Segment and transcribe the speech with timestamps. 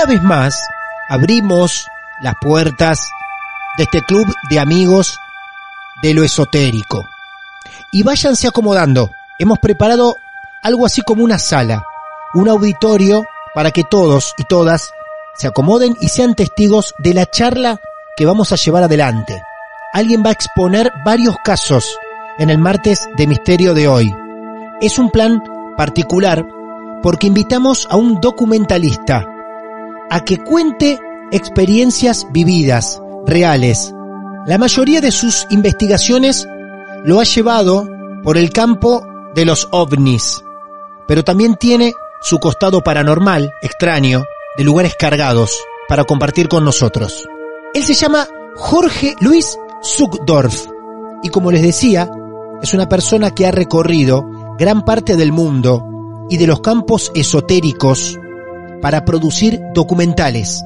[0.00, 0.68] Una vez más,
[1.10, 1.86] abrimos
[2.22, 3.10] las puertas
[3.76, 5.18] de este club de amigos
[6.02, 7.04] de lo esotérico.
[7.92, 9.10] Y váyanse acomodando.
[9.38, 10.16] Hemos preparado
[10.62, 11.84] algo así como una sala,
[12.32, 14.90] un auditorio para que todos y todas
[15.34, 17.78] se acomoden y sean testigos de la charla
[18.16, 19.42] que vamos a llevar adelante.
[19.92, 21.98] Alguien va a exponer varios casos
[22.38, 24.16] en el martes de misterio de hoy.
[24.80, 25.42] Es un plan
[25.76, 26.46] particular
[27.02, 29.26] porque invitamos a un documentalista
[30.10, 30.98] a que cuente
[31.30, 33.94] experiencias vividas, reales.
[34.46, 36.46] La mayoría de sus investigaciones
[37.04, 37.88] lo ha llevado
[38.22, 40.42] por el campo de los ovnis,
[41.06, 44.24] pero también tiene su costado paranormal, extraño,
[44.56, 45.56] de lugares cargados
[45.88, 47.26] para compartir con nosotros.
[47.72, 50.66] Él se llama Jorge Luis Zuckdorf
[51.22, 52.10] y como les decía,
[52.60, 54.24] es una persona que ha recorrido
[54.58, 55.86] gran parte del mundo
[56.28, 58.18] y de los campos esotéricos
[58.80, 60.64] para producir documentales,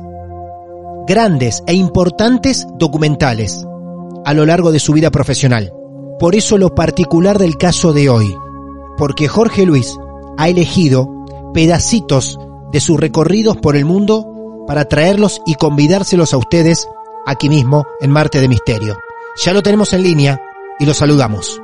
[1.06, 3.64] grandes e importantes documentales,
[4.24, 5.72] a lo largo de su vida profesional.
[6.18, 8.34] Por eso lo particular del caso de hoy,
[8.96, 9.98] porque Jorge Luis
[10.38, 11.08] ha elegido
[11.52, 12.38] pedacitos
[12.72, 16.88] de sus recorridos por el mundo para traerlos y convidárselos a ustedes
[17.26, 18.98] aquí mismo en Marte de Misterio.
[19.44, 20.40] Ya lo tenemos en línea
[20.78, 21.60] y lo saludamos.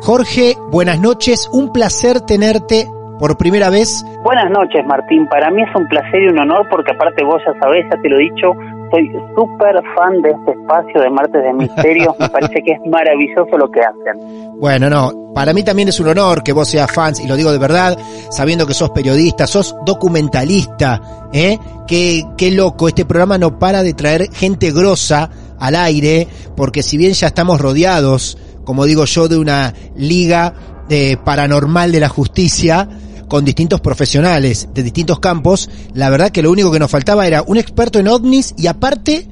[0.00, 2.90] Jorge, buenas noches, un placer tenerte
[3.22, 4.04] por primera vez.
[4.24, 5.28] Buenas noches, Martín.
[5.28, 8.08] Para mí es un placer y un honor porque aparte vos ya sabés, ya te
[8.08, 8.50] lo he dicho,
[8.90, 12.16] soy súper fan de este espacio de Martes de Misterio.
[12.18, 14.58] Me parece que es maravilloso lo que hacen.
[14.58, 17.52] Bueno, no, para mí también es un honor que vos seas fans, y lo digo
[17.52, 17.96] de verdad,
[18.32, 21.00] sabiendo que sos periodista, sos documentalista,
[21.32, 21.56] ¿eh?
[21.86, 26.96] Qué, qué loco, este programa no para de traer gente grosa al aire, porque si
[26.96, 30.54] bien ya estamos rodeados, como digo yo, de una liga
[30.88, 32.88] de paranormal de la justicia,
[33.28, 37.42] con distintos profesionales de distintos campos, la verdad que lo único que nos faltaba era
[37.42, 39.26] un experto en ovnis y aparte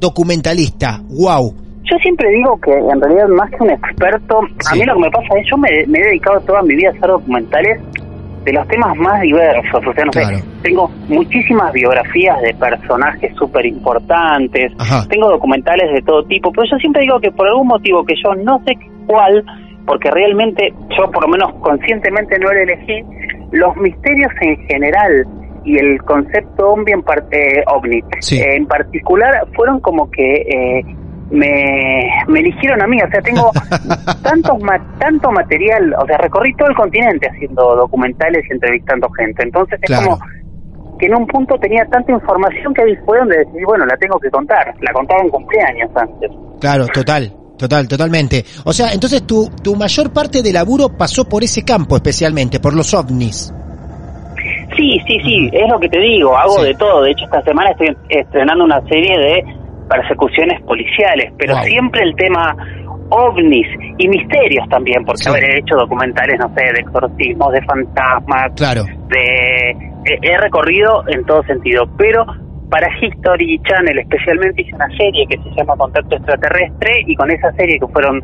[0.00, 1.00] documentalista.
[1.08, 1.54] ¡Wow!
[1.84, 5.10] Yo siempre digo que en realidad más que un experto, a mí lo que me
[5.10, 7.80] pasa es yo me, he dedicado toda mi vida a hacer documentales
[8.44, 13.66] de los temas más diversos, o sea, no sé, tengo muchísimas biografías de personajes súper
[13.66, 14.72] importantes,
[15.08, 18.34] tengo documentales de todo tipo, pero yo siempre digo que por algún motivo que yo
[18.36, 18.74] no sé
[19.06, 19.44] cuál,
[19.86, 23.04] porque realmente yo por lo menos conscientemente no lo elegí,
[23.52, 25.26] los misterios en general
[25.64, 27.00] y el concepto ovni en,
[27.32, 27.64] eh,
[28.32, 30.84] eh, en particular fueron como que eh,
[31.30, 33.50] me, me eligieron a mí, o sea, tengo
[34.22, 34.58] tantos
[34.98, 40.04] tanto material, o sea, recorrí todo el continente haciendo documentales y entrevistando gente, entonces es
[40.04, 40.18] como
[40.98, 44.18] que en un punto tenía tanta información que ahí fue donde decidí, bueno, la tengo
[44.18, 46.30] que contar, la contaba en cumpleaños antes.
[46.60, 48.44] Claro, total, Total, totalmente.
[48.64, 52.74] O sea, entonces tu, tu mayor parte de laburo pasó por ese campo especialmente, por
[52.74, 53.52] los ovnis.
[54.76, 57.02] Sí, sí, sí, es lo que te digo, hago de todo.
[57.02, 59.44] De hecho, esta semana estoy estrenando una serie de
[59.88, 62.54] persecuciones policiales, pero siempre el tema
[63.08, 63.66] ovnis
[63.98, 68.84] y misterios también, porque haber hecho documentales, no sé, de exorcismos, de fantasmas, claro.
[69.08, 69.76] de...
[70.22, 72.26] he recorrido en todo sentido, pero
[72.70, 77.52] para History Channel especialmente hice una serie que se llama Contacto Extraterrestre y con esa
[77.52, 78.22] serie que fueron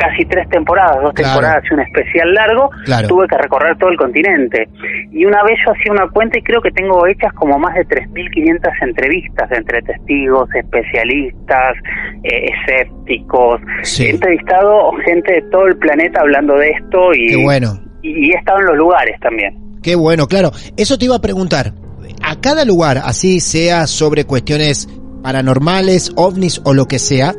[0.00, 2.70] casi tres temporadas, dos temporadas y un especial largo,
[3.06, 4.66] tuve que recorrer todo el continente.
[5.12, 7.86] Y una vez yo hacía una cuenta y creo que tengo hechas como más de
[7.86, 11.76] 3.500 entrevistas entre testigos, especialistas,
[12.24, 13.60] eh, escépticos.
[14.00, 17.78] He entrevistado gente de todo el planeta hablando de esto y, bueno.
[18.02, 19.54] y he estado en los lugares también.
[19.82, 20.50] Qué bueno, claro.
[20.78, 21.72] Eso te iba a preguntar.
[22.22, 24.88] A cada lugar, así sea sobre cuestiones
[25.22, 27.34] paranormales, ovnis o lo que sea,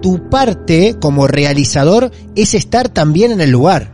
[0.00, 3.88] tu parte como realizador es estar también en el lugar.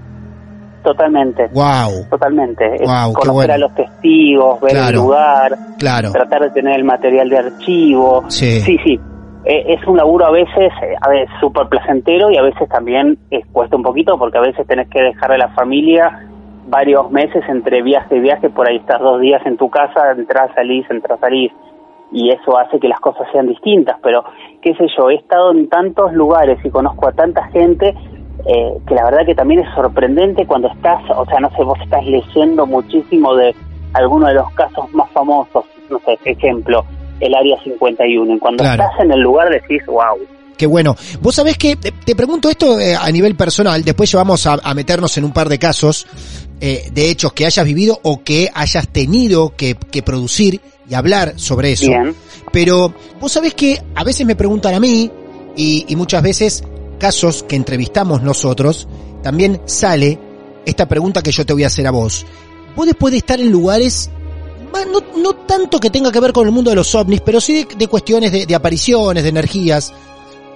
[0.82, 1.48] Totalmente.
[1.52, 2.08] Wow.
[2.10, 2.64] Totalmente.
[2.84, 6.10] Wow, conocer a los testigos, ver el lugar, claro.
[6.10, 8.24] tratar de tener el material de archivo.
[8.28, 8.76] Sí, sí.
[8.84, 9.00] sí.
[9.44, 13.44] Eh, es un laburo a veces, a veces súper placentero y a veces también es,
[13.50, 16.28] cuesta un poquito porque a veces tenés que dejar a la familia
[16.66, 20.50] varios meses entre viaje y viaje, por ahí estás dos días en tu casa, entras,
[20.54, 21.52] salís, entras, salís
[22.12, 24.22] y eso hace que las cosas sean distintas, pero
[24.60, 27.94] qué sé yo, he estado en tantos lugares y conozco a tanta gente
[28.46, 31.78] eh, que la verdad que también es sorprendente cuando estás, o sea, no sé, vos
[31.82, 33.54] estás leyendo muchísimo de
[33.94, 36.84] alguno de los casos más famosos, no sé, ejemplo,
[37.20, 40.18] el Área 51, y cuando estás en el lugar decís, wow.
[40.56, 40.94] Qué bueno.
[41.20, 45.16] Vos sabés que te pregunto esto eh, a nivel personal, después ya vamos a, meternos
[45.18, 46.06] en un par de casos
[46.64, 51.34] eh, de hechos que hayas vivido o que hayas tenido que, que producir y hablar
[51.34, 51.90] sobre eso.
[52.52, 55.10] Pero vos sabés que a veces me preguntan a mí
[55.56, 56.62] y, muchas veces
[57.00, 58.86] casos que entrevistamos nosotros,
[59.24, 60.20] también sale
[60.64, 62.24] esta pregunta que yo te voy a hacer a vos.
[62.76, 64.08] Vos después de estar en lugares,
[64.72, 67.66] no, no tanto que tenga que ver con el mundo de los ovnis, pero sí
[67.76, 69.92] de, cuestiones de, de apariciones, de energías,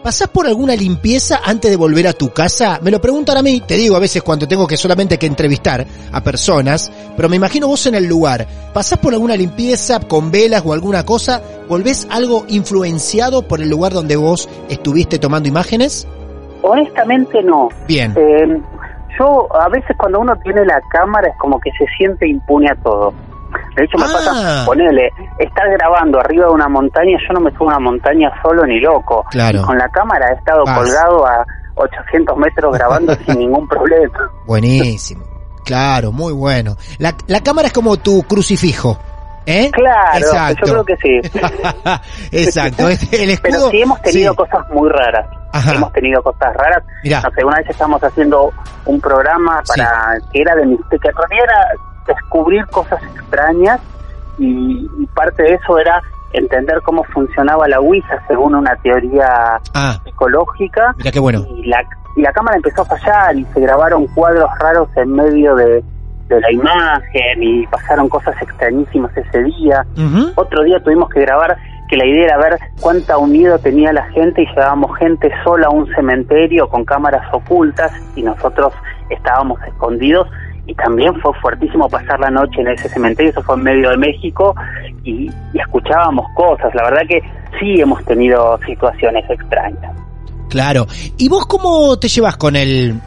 [0.06, 2.78] ¿Pasás por alguna limpieza antes de volver a tu casa?
[2.80, 5.84] Me lo preguntan a mí, te digo a veces cuando tengo que solamente que entrevistar
[6.12, 8.46] a personas, pero me imagino vos en el lugar.
[8.72, 11.42] ¿Pasás por alguna limpieza con velas o alguna cosa?
[11.68, 16.06] ¿Volvés algo influenciado por el lugar donde vos estuviste tomando imágenes?
[16.62, 17.70] Honestamente no.
[17.88, 18.14] Bien.
[18.16, 18.62] Eh,
[19.18, 22.76] yo a veces cuando uno tiene la cámara es como que se siente impune a
[22.76, 23.12] todo.
[23.76, 24.62] De hecho, me pasa, ah.
[24.64, 28.64] ponele, estar grabando arriba de una montaña, yo no me subo a una montaña solo
[28.64, 29.24] ni loco.
[29.30, 29.62] Claro.
[29.62, 31.44] con la cámara he estado colgado a
[31.74, 34.30] 800 metros grabando sin ningún problema.
[34.46, 35.24] Buenísimo.
[35.64, 36.76] Claro, muy bueno.
[36.98, 38.98] La, la cámara es como tu crucifijo.
[39.46, 39.70] ¿Eh?
[39.70, 41.20] Claro, yo creo que sí.
[42.32, 42.88] Exacto.
[42.88, 45.26] El escudo, Pero sí hemos tenido cosas muy raras.
[45.72, 46.82] Hemos tenido cosas raras.
[47.04, 47.20] Mirá.
[47.22, 48.52] No sé, una vez estamos haciendo
[48.86, 53.80] un programa para que era de que en realidad era descubrir cosas extrañas
[54.38, 59.98] y, parte de eso era entender cómo funcionaba la Ouija según una teoría ah.
[60.04, 60.94] psicológica.
[60.98, 61.46] Mira qué bueno.
[61.56, 61.82] Y la,
[62.16, 65.82] y la cámara empezó a fallar y se grabaron cuadros raros en medio de,
[66.28, 69.86] de la imagen y pasaron cosas extrañísimas ese día.
[70.34, 71.56] Otro día tuvimos que grabar
[71.88, 75.70] que la idea era ver cuánta unido tenía la gente y llevábamos gente sola a
[75.70, 78.74] un cementerio con cámaras ocultas y nosotros
[79.08, 80.28] estábamos escondidos
[80.66, 83.96] y también fue fuertísimo pasar la noche en ese cementerio, eso fue en medio de
[83.96, 84.54] México
[85.04, 87.20] y, escuchábamos cosas, la verdad que
[87.58, 89.94] sí hemos tenido situaciones extrañas.
[90.48, 90.86] Claro,
[91.16, 93.00] ¿y vos cómo te llevas con el,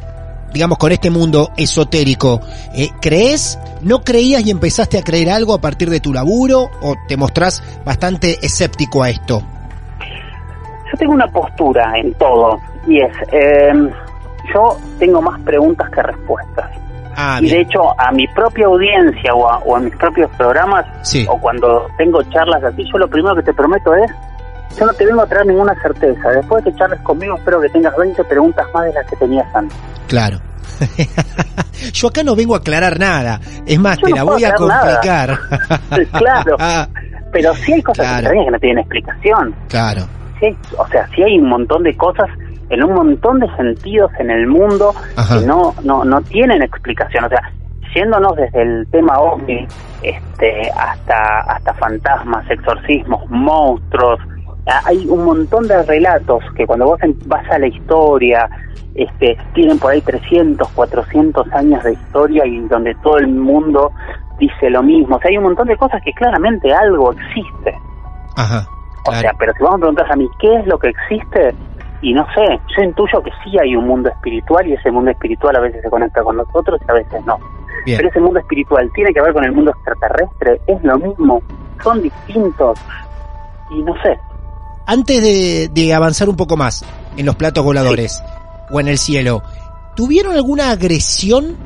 [0.53, 2.39] digamos, con este mundo esotérico?
[2.75, 6.95] Eh, ¿Crees, no creías y empezaste a creer algo a partir de tu laburo o
[7.07, 9.41] te mostrás bastante escéptico a esto?
[10.91, 13.89] Yo tengo una postura en todo y es, eh,
[14.53, 16.69] yo tengo más preguntas que respuestas.
[17.21, 20.85] Ah, y de hecho, a mi propia audiencia o a, mis propios programas,
[21.27, 24.09] o cuando tengo charlas así, yo lo primero que te prometo es,
[24.79, 26.29] yo no te vengo a traer ninguna certeza.
[26.29, 29.53] Después de que charles conmigo, espero que tengas 20 preguntas más de las que tenías
[29.53, 29.77] antes.
[30.07, 30.39] Claro.
[31.93, 33.41] yo acá no vengo a aclarar nada.
[33.65, 35.37] Es más, te la voy a complicar.
[36.13, 36.55] claro.
[37.33, 39.55] Pero sí hay cosas extrañas que no tienen explicación.
[39.67, 40.03] Claro.
[40.39, 42.29] Sí, o sea, sí hay un montón de cosas
[42.69, 47.25] en un montón de sentidos en el mundo que no, no, no tienen explicación.
[47.25, 47.51] O sea,
[47.93, 49.67] yéndonos desde el tema ovni
[50.03, 54.19] este, hasta, hasta fantasmas, exorcismos, monstruos,
[54.85, 58.49] hay un montón de relatos que cuando vos vas a la historia,
[58.95, 63.91] este, tienen por ahí 300, 400 años de historia y donde todo el mundo
[64.39, 65.15] dice lo mismo.
[65.15, 67.75] O sea, hay un montón de cosas que claramente algo existe.
[68.35, 68.67] Ajá.
[69.07, 71.55] O sea, pero si vos me preguntas a mí qué es lo que existe,
[72.01, 75.55] y no sé, yo intuyo que sí hay un mundo espiritual y ese mundo espiritual
[75.57, 77.37] a veces se conecta con nosotros y a veces no.
[77.85, 81.41] Pero ese mundo espiritual tiene que ver con el mundo extraterrestre, es lo mismo,
[81.83, 82.79] son distintos
[83.71, 84.17] y no sé.
[84.85, 85.21] Antes
[85.73, 86.85] de, avanzar un poco más
[87.17, 88.23] en los platos voladores
[88.71, 89.43] o en el cielo,
[89.95, 91.57] ¿tuvieron alguna agresión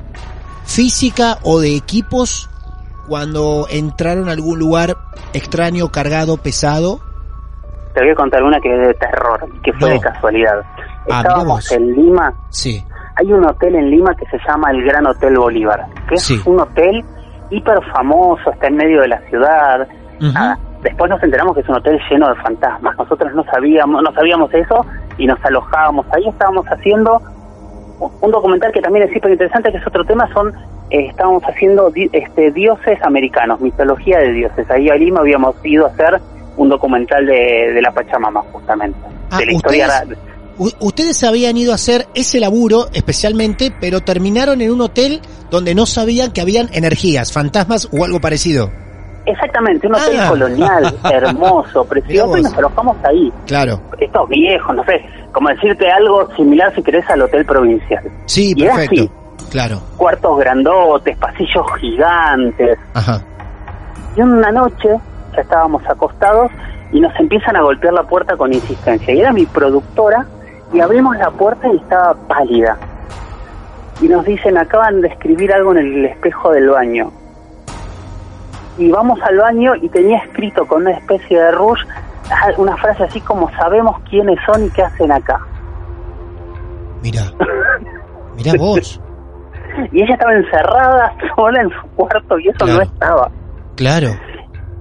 [0.65, 2.49] física o de equipos
[3.07, 4.97] cuando entraron a algún lugar
[5.33, 7.01] extraño, cargado, pesado?
[7.93, 10.61] Te voy a contar una que es de terror, que fue de casualidad.
[11.09, 12.33] Ah, Estábamos en Lima.
[12.49, 12.83] Sí.
[13.15, 16.59] Hay un hotel en Lima que se llama el Gran Hotel Bolívar, que es un
[16.59, 17.03] hotel
[17.49, 19.87] hiper famoso, está en medio de la ciudad.
[20.35, 22.97] Ah, después nos enteramos que es un hotel lleno de fantasmas.
[22.97, 24.85] Nosotros no sabíamos, no sabíamos eso
[25.17, 26.27] y nos alojábamos ahí.
[26.27, 27.21] Estábamos haciendo
[27.99, 30.53] un documental que también es súper interesante, que es otro tema, son
[30.89, 34.69] eh, estábamos haciendo este dioses americanos, mitología de dioses.
[34.69, 36.19] Ahí a Lima habíamos ido a hacer
[36.57, 38.99] un documental de, la Pachamama, justamente,
[39.31, 40.05] ah, de la historia
[40.57, 45.85] ustedes habían ido a hacer ese laburo especialmente, pero terminaron en un hotel donde no
[45.85, 48.69] sabían que habían energías, fantasmas o algo parecido.
[49.25, 50.29] Exactamente, un hotel ah.
[50.29, 53.31] colonial, hermoso, precioso, y nos alojamos ahí.
[53.47, 53.79] Claro.
[53.97, 58.03] Estos viejos, no sé, como decirte algo similar si querés al hotel provincial.
[58.25, 59.11] Sí, perfecto.
[59.49, 59.81] Claro.
[59.97, 62.77] Cuartos grandotes, pasillos gigantes.
[62.93, 63.21] Ajá.
[64.17, 64.89] Y una noche
[65.35, 66.51] ya estábamos acostados
[66.91, 69.13] y nos empiezan a golpear la puerta con insistencia.
[69.13, 70.25] Y era mi productora
[70.73, 72.77] y abrimos la puerta y estaba pálida.
[74.01, 77.11] Y nos dicen, acaban de escribir algo en el espejo del baño.
[78.77, 81.81] Y vamos al baño y tenía escrito con una especie de rush
[82.57, 85.39] una frase así como sabemos quiénes son y qué hacen acá.
[87.01, 87.21] Mira,
[88.37, 88.99] mira vos.
[89.91, 93.29] y ella estaba encerrada sola en su cuarto y eso no estaba.
[93.75, 94.09] Claro.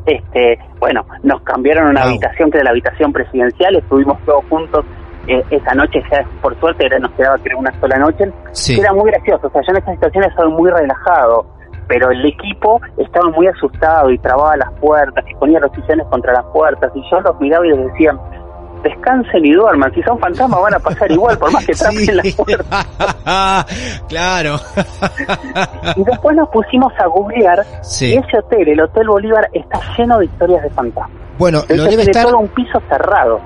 [0.06, 4.84] Este, bueno, nos cambiaron una habitación que era la habitación presidencial, estuvimos todos juntos
[5.28, 6.02] eh, esa noche,
[6.40, 8.32] por suerte era, nos quedaba creo una sola noche,
[8.68, 11.46] era muy gracioso, o sea, yo en esas situaciones estaba muy relajado,
[11.86, 16.32] pero el equipo estaba muy asustado y trababa las puertas y ponía los sillones contra
[16.32, 18.16] las puertas y yo los miraba y les decía,
[18.82, 22.34] descansen y duerman, si son fantasmas van a pasar igual, por más que trapen las
[22.34, 22.86] puertas.
[24.08, 24.60] claro.
[25.96, 27.64] y después nos pusimos a googlear
[28.00, 31.22] y ese hotel, el Hotel Bolívar, está lleno de historias de fantasmas.
[31.38, 32.26] Bueno, lo debe estar...
[32.26, 33.40] todo un piso cerrado.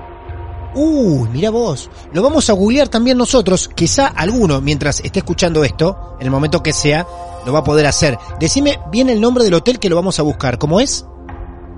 [0.75, 1.89] Uy, mira vos.
[2.13, 3.67] Lo vamos a googlear también nosotros.
[3.69, 7.07] Quizá alguno, mientras esté escuchando esto, en el momento que sea,
[7.45, 8.17] lo va a poder hacer.
[8.39, 10.57] Decime bien el nombre del hotel que lo vamos a buscar.
[10.57, 11.07] ¿Cómo es?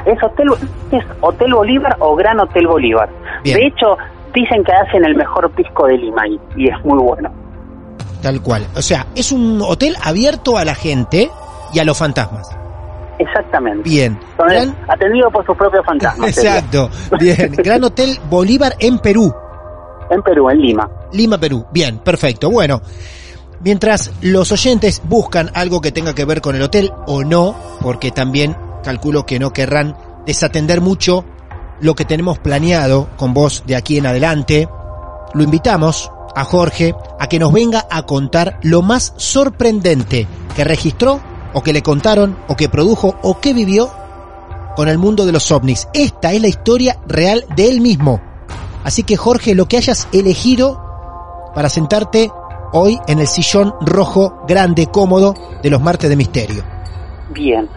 [0.06, 0.48] Es Hotel,
[0.92, 3.10] es Hotel Bolívar o Gran Hotel Bolívar.
[3.44, 3.98] De hecho,
[4.34, 7.32] dicen que hacen el mejor pisco de Lima y, es muy bueno.
[8.22, 8.66] Tal cual.
[8.76, 11.30] O sea, es un hotel abierto a la gente
[11.74, 12.50] y a los fantasmas.
[13.18, 13.90] Exactamente.
[13.90, 14.18] Bien.
[14.88, 16.30] Atendido por sus propios fantasmas.
[16.30, 16.90] Exacto.
[17.20, 17.52] Bien.
[17.58, 19.34] Gran Hotel Bolívar en Perú.
[20.10, 20.90] En Perú, en Lima.
[21.12, 21.66] Lima, Perú.
[21.72, 22.50] Bien, perfecto.
[22.50, 22.82] Bueno,
[23.62, 28.12] mientras los oyentes buscan algo que tenga que ver con el hotel o no, porque
[28.12, 31.26] también calculo que no querrán desatender mucho
[31.82, 34.68] lo que tenemos planeado con vos de aquí en adelante,
[35.34, 41.22] lo invitamos a Jorge a que nos venga a contar lo más sorprendente que registró
[41.54, 43.90] o que le contaron, o que produjo, o que vivió
[44.76, 45.88] con el mundo de los ovnis.
[45.94, 48.22] Esta es la historia real de él mismo.
[48.84, 52.32] Así que Jorge, lo que hayas elegido para sentarte
[52.72, 56.64] hoy en el sillón rojo, grande, cómodo de los martes de misterio.
[57.32, 57.68] Bien.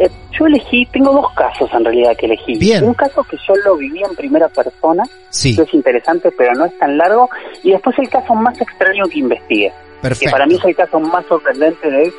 [0.00, 2.56] Eh, yo elegí, tengo dos casos en realidad que elegí.
[2.58, 2.84] Bien.
[2.84, 5.56] Un caso que yo lo viví en primera persona, sí.
[5.56, 7.28] que es interesante pero no es tan largo,
[7.62, 9.72] y después el caso más extraño que investigué.
[10.00, 10.26] Perfecto.
[10.26, 12.12] Que para mí es el caso más sorprendente de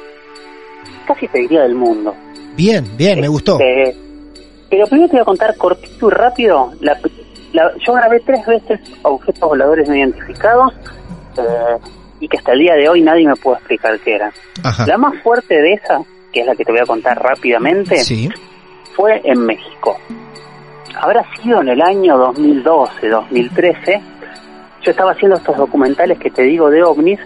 [1.08, 2.14] casi te diría del mundo.
[2.56, 3.58] Bien, bien, me gustó.
[3.60, 3.96] Este,
[4.70, 6.72] pero primero te voy a contar cortito y rápido.
[6.82, 7.00] La,
[7.86, 10.74] yo grabé tres veces objetos voladores no identificados
[11.38, 11.78] eh,
[12.20, 14.32] y que hasta el día de hoy nadie me puede explicar qué eran.
[14.86, 16.00] La más fuerte de esa,
[16.32, 17.98] que es la que te voy a contar rápidamente,
[18.96, 19.98] fue en México.
[20.96, 24.02] Habrá sido en el año 2012, 2013.
[24.82, 27.20] Yo estaba haciendo estos documentales que te digo de ovnis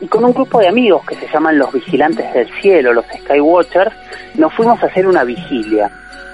[0.00, 3.92] y con un grupo de amigos que se llaman los vigilantes del cielo, los Skywatchers,
[4.34, 5.90] nos fuimos a hacer una vigilia.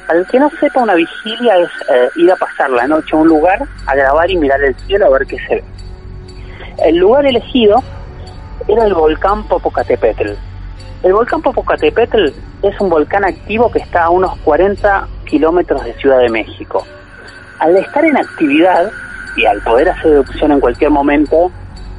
[0.08, 3.28] Al que no sepa, una vigilia es eh, ir a pasar la noche a un
[3.28, 5.64] lugar, a grabar y mirar el cielo a ver qué se ve.
[6.84, 7.82] El lugar elegido
[8.66, 10.32] era el volcán Popocatépetl.
[11.02, 12.28] El volcán Popocatépetl
[12.62, 16.86] es un volcán activo que está a unos 40 kilómetros de Ciudad de México.
[17.58, 18.88] Al estar en actividad
[19.36, 21.50] y al poder hacer erupción en cualquier momento,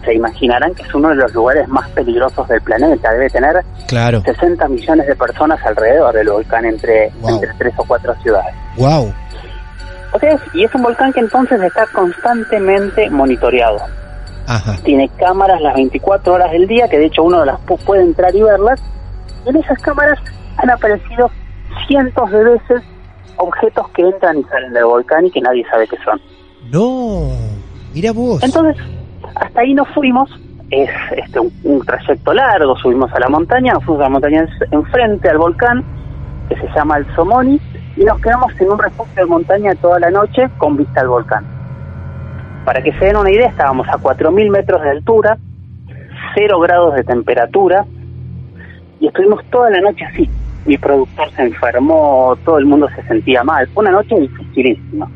[0.05, 3.12] se imaginarán que es uno de los lugares más peligrosos del planeta.
[3.12, 4.22] Debe tener claro.
[4.22, 8.55] 60 millones de personas alrededor del volcán entre, entre tres o cuatro ciudades.
[8.77, 9.13] Wow.
[10.53, 13.79] y es un volcán que entonces está constantemente monitoreado.
[14.47, 14.75] Ajá.
[14.83, 18.41] Tiene cámaras las 24 horas del día, que de hecho uno las puede entrar y
[18.41, 18.81] verlas.
[19.45, 20.19] Y en esas cámaras
[20.57, 21.29] han aparecido
[21.88, 22.83] cientos de veces
[23.38, 26.19] objetos que entran y salen del volcán y que nadie sabe qué son.
[26.71, 27.29] No,
[27.93, 28.43] mira vos.
[28.43, 28.81] Entonces,
[29.35, 30.29] hasta ahí nos fuimos,
[30.69, 35.29] es este un, trayecto largo, subimos a la montaña, nos fuimos a la montaña enfrente
[35.29, 35.83] al volcán,
[36.50, 37.59] que se llama el Somoni,
[37.95, 41.45] y nos quedamos en un refugio de montaña toda la noche con vista al volcán.
[42.65, 45.38] Para que se den una idea, estábamos a 4.000 metros de altura,
[46.36, 47.86] 0 grados de temperatura,
[49.00, 50.29] y estuvimos toda la noche así.
[50.65, 53.67] Mi productor se enfermó, todo el mundo se sentía mal.
[53.74, 55.10] Fue una noche dificilísima.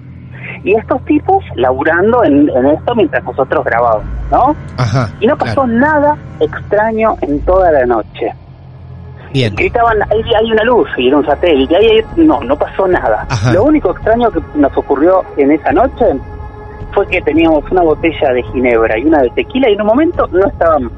[0.63, 4.55] Y estos tipos laburando en, esto mientras nosotros grabábamos, ¿no?
[4.77, 8.33] Ajá, y no pasó nada extraño en toda la noche.
[9.31, 9.55] Bien.
[9.55, 13.25] Gritaban, ahí hay una luz, y era un satélite, ahí no, no pasó nada.
[13.53, 16.05] Lo único extraño que nos ocurrió en esa noche
[16.93, 20.27] fue que teníamos una botella de ginebra y una de tequila y en un momento
[20.31, 20.89] no estaban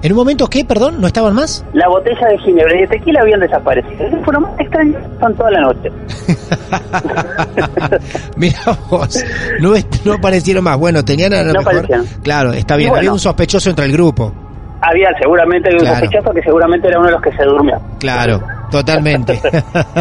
[0.00, 1.00] ¿En un momento qué, perdón?
[1.00, 1.64] ¿No estaban más?
[1.72, 4.06] La botella de ginebra y de tequila habían desaparecido.
[4.06, 5.90] Eso fue lo más extraño, son toda la noche.
[8.36, 9.24] Mira vos,
[9.60, 9.72] no,
[10.04, 10.78] no aparecieron más.
[10.78, 11.88] Bueno, tenían a lo no mejor...
[12.22, 14.32] Claro, está bien, había un sospechoso entre el grupo.
[14.80, 17.76] Había, seguramente había un sospechoso que seguramente era uno de los que se durmió.
[17.98, 19.40] Claro, totalmente.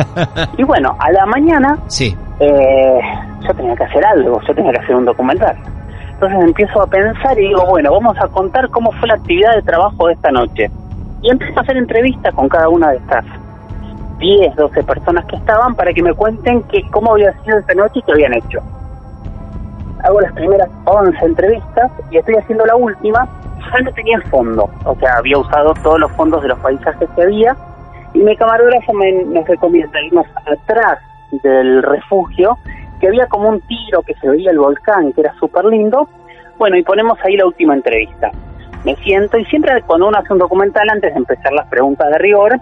[0.58, 1.78] y bueno, a la mañana...
[1.88, 2.16] Sí.
[2.40, 3.00] Eh,
[3.48, 5.56] yo tenía que hacer algo, yo tenía que hacer un documental.
[6.14, 9.62] Entonces empiezo a pensar y digo, bueno, vamos a contar cómo fue la actividad de
[9.62, 10.70] trabajo de esta noche.
[11.22, 13.26] Y empiezo a hacer entrevistas con cada una de estas
[14.18, 18.00] 10, 12 personas que estaban para que me cuenten que, cómo había sido esta noche
[18.00, 18.60] y qué habían hecho.
[20.04, 23.28] Hago las primeras 11 entrevistas y estoy haciendo la última.
[23.74, 27.22] Ya no tenía fondo, o sea, había usado todos los fondos de los paisajes que
[27.22, 27.56] había.
[28.14, 31.00] Y mi camarógrafo me, nos recomienda irnos atrás
[31.44, 32.58] del refugio
[33.00, 36.10] que había como un tiro que se veía el volcán, que era súper lindo.
[36.58, 38.32] Bueno, y ponemos ahí la última entrevista.
[38.84, 42.18] Me siento y siempre cuando uno hace un documental, antes de empezar las preguntas de
[42.18, 42.58] rigor,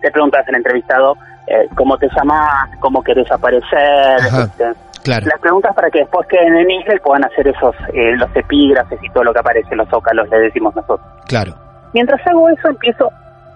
[0.00, 4.72] te preguntas al entrevistado eh, cómo te llamas, cómo querés aparecer, este,
[5.06, 5.26] claro.
[5.26, 9.08] las preguntas para que después queden en Israel puedan hacer esos, eh, los epígrafes y
[9.10, 11.06] todo lo que aparece en los zócalos, le decimos nosotros.
[11.26, 11.54] Claro.
[11.94, 13.10] Mientras hago eso empiezo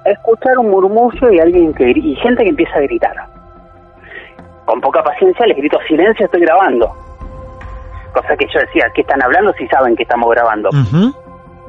[0.06, 3.16] a escuchar un murmullo y alguien que y gente que empieza a gritar
[4.70, 6.94] con poca paciencia les grito silencio, estoy grabando.
[8.12, 10.68] Cosa que yo decía, ¿qué están hablando si saben que estamos grabando?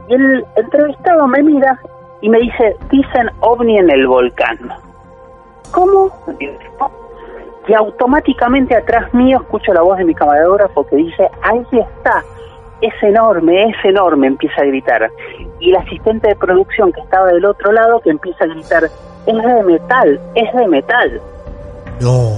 [0.08, 1.80] Y el entrevistado me mira
[2.22, 4.60] y me dice, dicen ovni en el volcán.
[5.72, 6.12] ¿Cómo?
[7.68, 12.24] Y automáticamente atrás mío escucho la voz de mi camarógrafo que dice, ahí está,
[12.82, 15.10] es enorme, es enorme, empieza a gritar.
[15.60, 19.44] Y el asistente de producción que estaba del otro lado que empieza a gritar, es
[19.44, 21.22] de metal, es de metal.
[22.02, 22.32] No.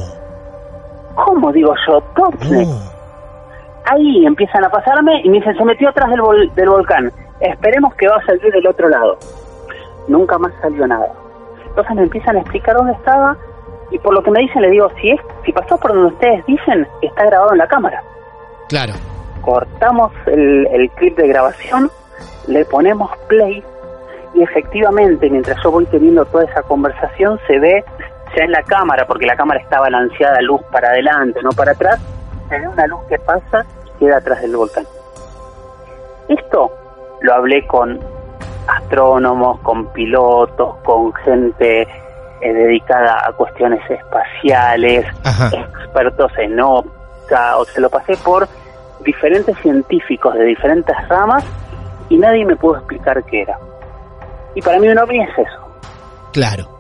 [1.15, 2.03] ¿Cómo digo yo?
[2.15, 2.67] ¿Dónde?
[3.85, 7.11] Ahí empiezan a pasarme y me dicen, se metió atrás del, del volcán.
[7.39, 9.17] Esperemos que va a salir del otro lado.
[10.07, 11.07] Nunca más salió nada.
[11.65, 13.37] Entonces me empiezan a explicar dónde estaba
[13.91, 16.45] y por lo que me dicen le digo, si es, si pasó por donde ustedes
[16.45, 18.03] dicen, está grabado en la cámara.
[18.69, 18.93] Claro.
[19.41, 21.91] Cortamos el, el clip de grabación,
[22.47, 23.63] le ponemos play
[24.33, 27.83] y efectivamente mientras yo voy teniendo toda esa conversación se ve
[28.35, 31.99] ya en la cámara, porque la cámara está balanceada luz para adelante, no para atrás,
[32.49, 34.85] se ve una luz que pasa y queda atrás del volcán.
[36.27, 36.71] Esto
[37.21, 37.99] lo hablé con
[38.67, 41.87] astrónomos, con pilotos, con gente
[42.43, 45.05] eh, dedicada a cuestiones espaciales,
[45.51, 48.47] expertos en óptica, o se lo pasé por
[49.03, 51.43] diferentes científicos de diferentes ramas
[52.09, 53.57] y nadie me pudo explicar qué era.
[54.55, 55.79] Y para mí un ovni es eso.
[56.31, 56.73] Claro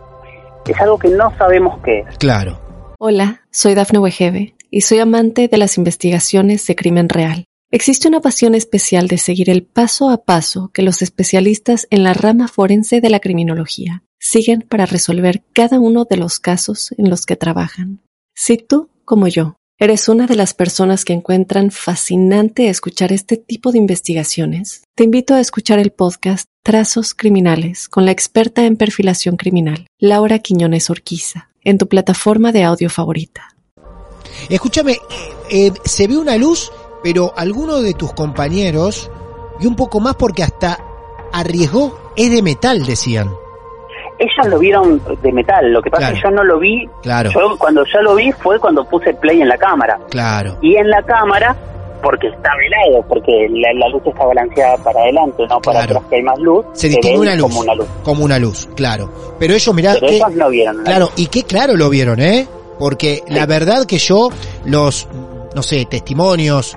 [0.71, 2.17] es algo que no sabemos qué es.
[2.17, 2.59] Claro.
[2.99, 7.45] Hola, soy Dafne Wegebe y soy amante de las investigaciones de crimen real.
[7.71, 12.13] Existe una pasión especial de seguir el paso a paso que los especialistas en la
[12.13, 17.25] rama forense de la criminología siguen para resolver cada uno de los casos en los
[17.25, 17.99] que trabajan.
[18.33, 23.71] Si tú, como yo, ¿Eres una de las personas que encuentran fascinante escuchar este tipo
[23.71, 24.83] de investigaciones?
[24.95, 30.39] Te invito a escuchar el podcast Trazos Criminales con la experta en perfilación criminal, Laura
[30.39, 33.57] Quiñones Orquiza, en tu plataforma de audio favorita.
[34.47, 34.99] Escúchame,
[35.49, 36.71] eh, se ve una luz,
[37.03, 39.09] pero alguno de tus compañeros,
[39.59, 40.79] y un poco más porque hasta
[41.33, 43.42] arriesgó, es de metal, decían
[44.19, 46.87] ellos lo vieron de metal, lo que pasa es que yo no lo vi.
[47.01, 47.31] Claro.
[47.31, 49.99] Yo cuando ya lo vi fue cuando puse play en la cámara.
[50.09, 50.57] Claro.
[50.61, 51.55] Y en la cámara,
[52.01, 56.23] porque está velado, porque la, luz está balanceada para adelante, no para atrás que hay
[56.23, 56.65] más luz.
[56.73, 57.47] Se distingue una luz.
[57.47, 57.87] Como una luz.
[58.03, 59.09] Como una luz, claro.
[59.39, 59.93] Pero ellos, mirá.
[59.93, 60.83] Pero ellos no vieron.
[60.83, 62.47] Claro, y qué claro lo vieron, ¿eh?
[62.79, 64.29] Porque la verdad que yo,
[64.65, 65.07] los,
[65.55, 66.75] no sé, testimonios,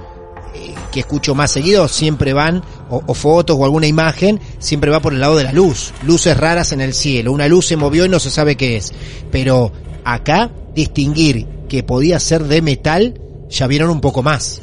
[0.96, 5.20] que escucho más seguido siempre van, o, fotos o alguna imagen, siempre va por el
[5.20, 5.92] lado de la luz.
[6.04, 7.32] Luces raras en el cielo.
[7.32, 8.92] Una luz se movió y no se sabe qué es.
[9.30, 9.72] Pero
[10.04, 14.62] acá, distinguir que podía ser de metal, ya vieron un poco más.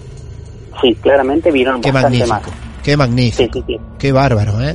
[0.81, 2.83] Sí, claramente vieron qué bastante magnífico, más.
[2.83, 3.65] Qué magnífico.
[3.97, 4.73] Qué bárbaro, ¿eh?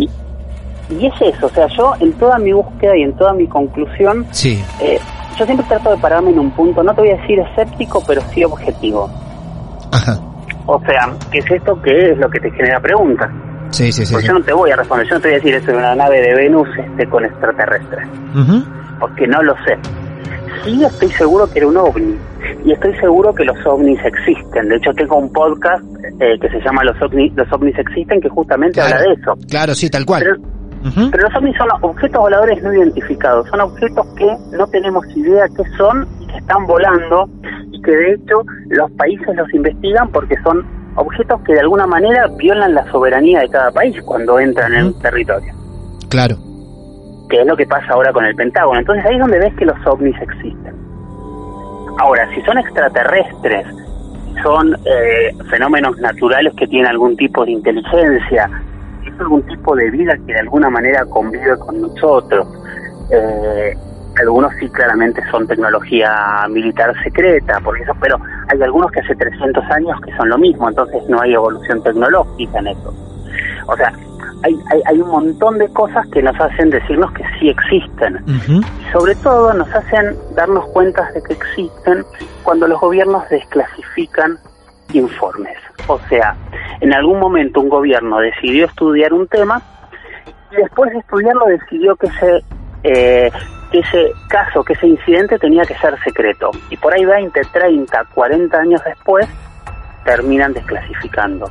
[0.91, 4.27] Y, es eso, o sea, yo en toda mi búsqueda y en toda mi conclusión,
[4.31, 4.59] sí.
[4.81, 4.99] Eh,
[5.39, 8.23] yo siempre trato de pararme en un punto, no te voy a decir escéptico, pero
[8.33, 9.11] sí objetivo.
[9.93, 10.19] Ajá.
[10.71, 11.81] O sea, ¿qué es esto?
[11.81, 13.31] ¿Qué es lo que te genera preguntas?
[13.71, 14.13] Sí, sí, sí.
[14.13, 15.77] Porque yo no te voy a responder, yo no te voy a decir eso es
[15.79, 18.07] una nave de Venus este, con extraterrestres.
[19.01, 19.79] Porque no lo sé.
[20.65, 22.19] Sí estoy seguro que era un ovni.
[22.67, 24.69] Y estoy seguro que los ovnis existen.
[24.69, 25.83] De hecho, tengo un podcast
[26.21, 29.39] eh, que se llama Los ovnis, los ovnis existen, que justamente habla de eso.
[29.49, 30.23] Claro, sí, tal cual.
[30.23, 30.37] Pero,
[30.83, 33.49] los ovnis son objetos voladores no identificados.
[33.49, 37.29] Son objetos que no tenemos idea qué son y que están volando
[37.73, 40.65] y que de hecho los países los investigan porque son
[40.95, 44.99] objetos que de alguna manera violan la soberanía de cada país cuando entran en un
[45.01, 45.53] territorio.
[46.09, 46.37] Claro.
[47.29, 48.81] Que es lo que pasa ahora con el Pentágono.
[48.81, 50.75] Entonces ahí es donde ves que los ovnis existen.
[51.99, 53.67] Ahora, si son extraterrestres,
[54.43, 58.49] son eh, fenómenos naturales que tienen algún tipo de inteligencia,
[59.21, 62.47] algún tipo de vida que de alguna manera convive con nosotros.
[63.11, 63.77] Eh,
[64.21, 68.17] algunos sí claramente son tecnología militar secreta, por eso, pero
[68.49, 72.59] hay algunos que hace 300 años que son lo mismo, entonces no hay evolución tecnológica
[72.59, 72.95] en eso.
[73.69, 73.93] O sea,
[74.43, 78.23] hay, hay, hay un montón de cosas que nos hacen decirnos que sí existen.
[78.49, 82.05] Y sobre todo nos hacen darnos cuenta de que existen
[82.43, 84.39] cuando los gobiernos desclasifican
[84.93, 85.57] informes.
[85.87, 86.37] O sea,
[86.81, 89.63] en algún momento un gobierno decidió estudiar un tema
[90.51, 92.43] y después de estudiarlo decidió que se
[92.83, 93.31] eh,
[93.71, 96.51] que ese caso, que ese incidente tenía que ser secreto.
[96.71, 99.27] Y por ahí 20, 30, 40 años después
[100.05, 101.51] terminan desclasificando.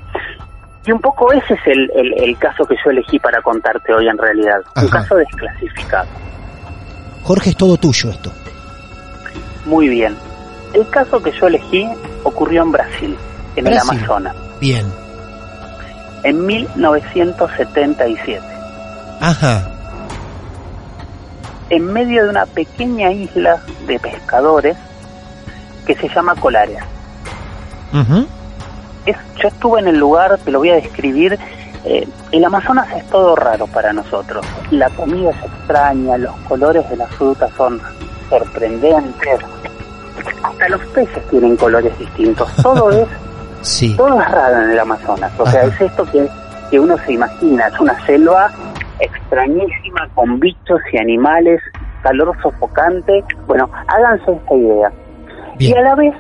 [0.86, 4.18] Y un poco ese es el, el, caso que yo elegí para contarte hoy en
[4.18, 4.62] realidad.
[4.76, 6.08] Un caso desclasificado.
[7.24, 8.32] Jorge, es todo tuyo esto.
[9.66, 10.16] Muy bien.
[10.74, 11.88] El caso que yo elegí
[12.24, 13.18] ocurrió en Brasil,
[13.58, 14.36] en el Amazonas.
[14.60, 14.86] Bien.
[16.24, 18.42] En 1977.
[19.20, 19.74] Ajá
[21.70, 24.78] en medio de una pequeña isla de pescadores
[25.86, 26.80] que se llama Colares.
[27.94, 31.38] yo estuve en el lugar, te lo voy a describir.
[31.86, 34.46] Eh, el Amazonas es todo raro para nosotros.
[34.72, 37.82] La comida es extraña, los colores de las frutas son
[38.30, 39.40] sorprendentes.
[40.44, 42.50] Hasta los peces tienen colores distintos.
[42.62, 43.08] Todo es,
[43.68, 43.96] sí.
[43.96, 45.32] todo es raro en el Amazonas.
[45.40, 46.28] O sea, es esto que,
[46.70, 47.68] que uno se imagina.
[47.68, 48.50] Es una selva
[49.00, 51.62] extrañísima con bichos y animales,
[52.02, 53.24] calor sofocante.
[53.46, 54.92] Bueno, háganse esta idea.
[55.60, 56.14] Y a la vez,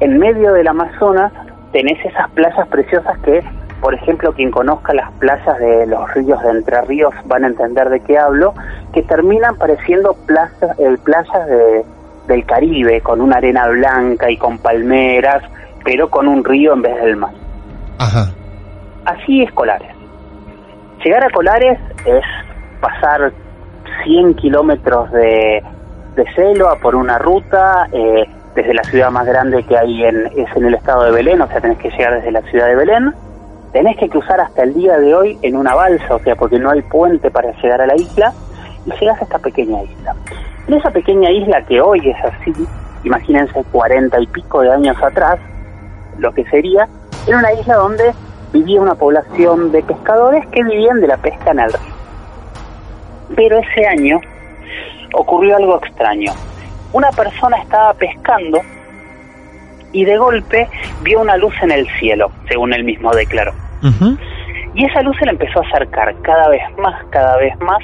[0.00, 1.32] en medio del Amazonas,
[1.72, 3.42] tenés esas playas preciosas que,
[3.80, 7.88] por ejemplo, quien conozca las playas de los ríos de Entre Ríos van a entender
[7.90, 8.54] de qué hablo,
[8.92, 11.84] que terminan pareciendo plazas, el playas de,
[12.28, 15.42] del Caribe, con una arena blanca y con palmeras,
[15.88, 17.32] pero con un río en vez del mar.
[17.98, 18.30] Ajá.
[19.06, 19.90] Así es Colares.
[21.02, 22.24] Llegar a Colares es
[22.78, 23.32] pasar
[24.04, 25.62] 100 kilómetros de,
[26.14, 30.54] de selva por una ruta, eh, desde la ciudad más grande que hay en, es
[30.54, 33.14] en el estado de Belén, o sea, tenés que llegar desde la ciudad de Belén.
[33.72, 36.68] Tenés que cruzar hasta el día de hoy en una balsa, o sea, porque no
[36.68, 38.34] hay puente para llegar a la isla,
[38.84, 40.14] y llegas a esta pequeña isla.
[40.66, 42.52] En esa pequeña isla que hoy es así,
[43.04, 45.38] imagínense cuarenta y pico de años atrás,
[46.18, 46.88] lo que sería,
[47.26, 48.12] era una isla donde
[48.52, 51.94] vivía una población de pescadores que vivían de la pesca en el río.
[53.36, 54.20] Pero ese año
[55.14, 56.32] ocurrió algo extraño.
[56.92, 58.60] Una persona estaba pescando
[59.92, 60.68] y de golpe
[61.02, 63.52] vio una luz en el cielo, según él mismo declaró.
[64.74, 67.82] Y esa luz se le empezó a acercar cada vez más, cada vez más,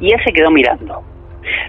[0.00, 1.02] y él se quedó mirando.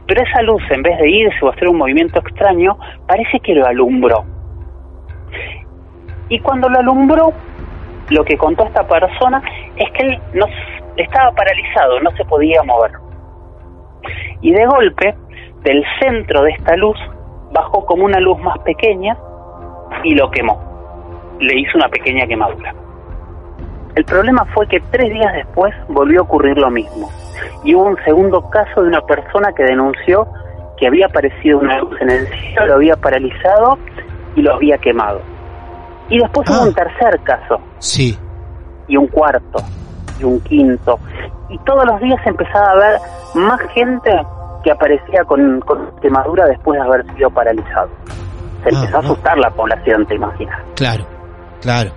[0.08, 3.65] Pero esa luz, en vez de irse o hacer un movimiento extraño, parece que lo
[3.65, 4.26] alumbró.
[6.30, 7.34] Y cuando lo alumbró,
[8.10, 9.41] lo que contó esta persona
[9.76, 10.46] es que él no,
[10.98, 12.91] estaba paralizado, no se podía mover.
[14.41, 15.15] Y de golpe,
[15.63, 16.98] del centro de esta luz,
[17.52, 19.17] bajó como una luz más pequeña
[20.04, 20.60] y lo quemó.
[21.39, 22.74] Le hizo una pequeña quemadura.
[23.96, 27.10] El problema fue que tres días después volvió a ocurrir lo mismo.
[27.63, 30.28] Y hubo un segundo caso de una persona que denunció
[30.78, 33.78] que había aparecido una luz en el cielo, lo había paralizado
[34.36, 35.22] y lo había quemado.
[36.10, 36.67] Y después hubo ah.
[36.67, 37.60] un tercer caso.
[37.80, 38.17] Sí.
[38.88, 39.63] Y un cuarto.
[40.19, 41.00] Y un quinto.
[41.50, 43.00] Y todos los días empezaba a ver
[43.36, 44.12] más gente
[44.63, 45.63] que aparecía con,
[46.02, 47.89] quemadura después de haber sido paralizado.
[48.63, 50.60] Se ah, empezó a asustar la población, te imaginas.
[50.76, 51.06] Claro,
[51.62, 51.91] claro.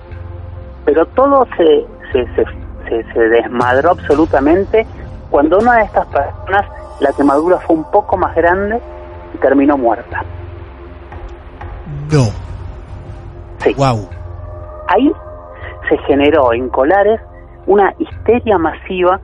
[0.84, 4.86] Pero todo se, se, se, se desmadró absolutamente
[5.30, 6.62] cuando una de estas personas,
[7.00, 8.80] la quemadura fue un poco más grande
[9.34, 10.24] y terminó muerta.
[12.10, 12.28] No.
[13.76, 14.08] Wow.
[14.88, 15.12] Ahí
[15.88, 17.20] se generó en Colares
[17.66, 19.20] una histeria masiva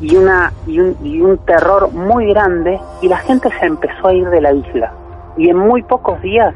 [0.00, 4.14] y, una, y, un, y un terror muy grande y la gente se empezó a
[4.14, 4.92] ir de la isla.
[5.36, 6.54] Y en muy pocos días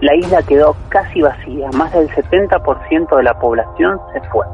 [0.00, 4.46] la isla quedó casi vacía, más del 70% de la población se fue.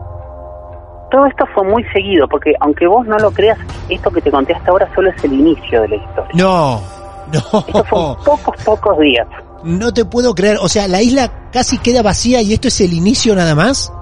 [1.11, 4.55] Todo esto fue muy seguido, porque aunque vos no lo creas, esto que te conté
[4.55, 6.31] hasta ahora solo es el inicio de la historia.
[6.35, 6.81] No,
[7.33, 7.61] no.
[7.61, 9.29] Esto fue pocos, pocos días.
[9.65, 12.93] No te puedo creer, o sea, la isla casi queda vacía y esto es el
[12.93, 13.93] inicio nada más.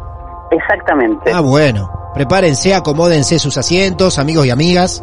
[0.50, 1.30] Exactamente.
[1.32, 1.90] Ah, bueno.
[2.14, 5.02] Prepárense, acomódense sus asientos, amigos y amigas.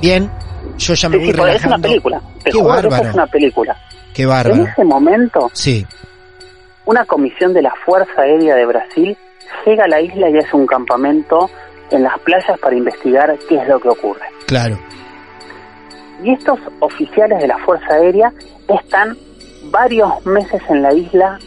[0.00, 0.30] Bien,
[0.78, 1.40] yo ya me voy sí.
[1.54, 2.20] Es una película.
[2.42, 3.06] Te Qué bárbaro.
[3.08, 3.76] es una película.
[4.12, 4.62] Qué bárbaro.
[4.62, 5.86] En ese momento, Sí,
[6.86, 9.16] una comisión de la Fuerza Aérea de Brasil
[9.64, 11.48] llega a la isla y hace un campamento
[11.90, 14.24] en las playas para investigar qué es lo que ocurre.
[14.46, 14.76] claro.
[16.22, 18.30] Y estos oficiales de la Fuerza Aérea
[18.68, 19.16] están
[19.64, 21.38] varios meses en la isla,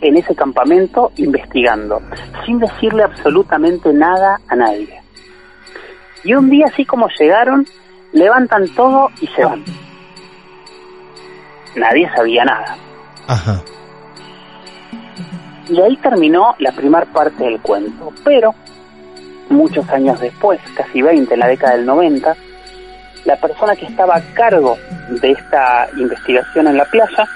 [0.00, 2.00] en ese campamento, investigando,
[2.44, 5.00] sin decirle absolutamente nada a nadie.
[6.24, 7.66] Y un día, así como llegaron,
[8.12, 9.64] levantan todo y se van.
[11.76, 12.76] Nadie sabía nada.
[13.28, 13.62] Ajá.
[15.68, 18.12] Y ahí terminó la primera parte del cuento.
[18.24, 18.54] Pero,
[19.50, 22.36] muchos años después, casi 20, en la década del 90,
[23.26, 24.78] la persona que estaba a cargo
[25.20, 27.28] de esta investigación en la playa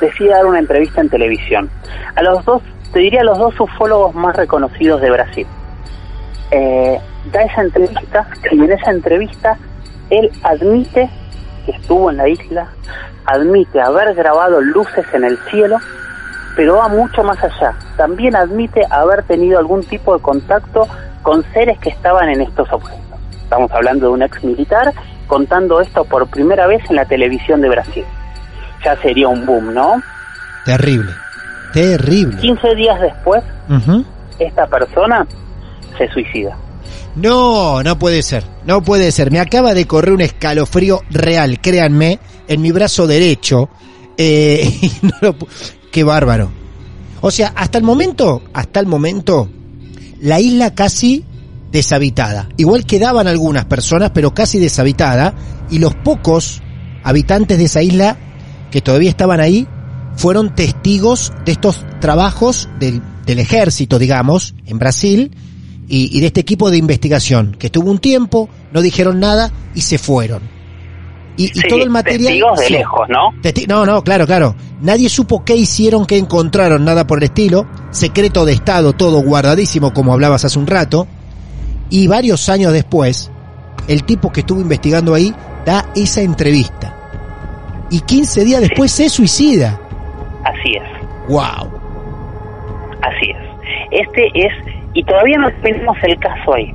[0.00, 1.70] decide dar una entrevista en televisión.
[2.14, 5.46] A los dos, te diría a los dos ufólogos más reconocidos de Brasil.
[6.50, 7.00] Eh,
[7.32, 9.56] da esa entrevista y en esa entrevista
[10.10, 11.08] él admite
[11.64, 12.68] que estuvo en la isla,
[13.24, 15.78] admite haber grabado luces en el cielo,
[16.54, 17.74] pero va mucho más allá.
[17.96, 20.86] También admite haber tenido algún tipo de contacto
[21.22, 23.03] con seres que estaban en estos objetos.
[23.54, 24.92] Estamos hablando de un ex militar
[25.28, 28.02] contando esto por primera vez en la televisión de Brasil.
[28.84, 30.02] Ya sería un boom, ¿no?
[30.64, 31.12] Terrible.
[31.72, 32.40] Terrible.
[32.40, 33.44] 15 días después,
[34.40, 35.24] esta persona
[35.96, 36.56] se suicida.
[37.14, 38.42] No, no puede ser.
[38.66, 39.30] No puede ser.
[39.30, 43.68] Me acaba de correr un escalofrío real, créanme, en mi brazo derecho.
[44.18, 45.46] Eh, y no lo pu-
[45.92, 46.50] Qué bárbaro.
[47.20, 49.48] O sea, hasta el momento, hasta el momento,
[50.22, 51.24] la isla casi
[51.74, 52.48] deshabitada.
[52.56, 55.34] Igual quedaban algunas personas, pero casi deshabitada.
[55.70, 56.62] Y los pocos
[57.02, 58.16] habitantes de esa isla
[58.70, 59.66] que todavía estaban ahí
[60.16, 65.36] fueron testigos de estos trabajos del, del ejército, digamos, en Brasil,
[65.88, 69.80] y, y de este equipo de investigación, que estuvo un tiempo, no dijeron nada y
[69.80, 70.42] se fueron.
[71.36, 72.28] Y, todo el material...
[72.28, 72.72] testigos de sí.
[72.72, 73.42] lejos, ¿no?
[73.42, 74.54] Testi- no, no, claro, claro.
[74.80, 77.66] Nadie supo qué hicieron, qué encontraron, nada por el estilo.
[77.90, 81.08] Secreto de Estado, todo guardadísimo, como hablabas hace un rato.
[81.94, 83.30] Y varios años después,
[83.86, 85.32] el tipo que estuvo investigando ahí
[85.64, 86.92] da esa entrevista.
[87.88, 89.78] Y 15 días después se suicida.
[90.42, 91.28] Así es.
[91.28, 91.70] ¡Wow!
[93.00, 93.36] Así es.
[93.92, 94.52] Este es,
[94.92, 96.74] y todavía no tenemos el caso ahí,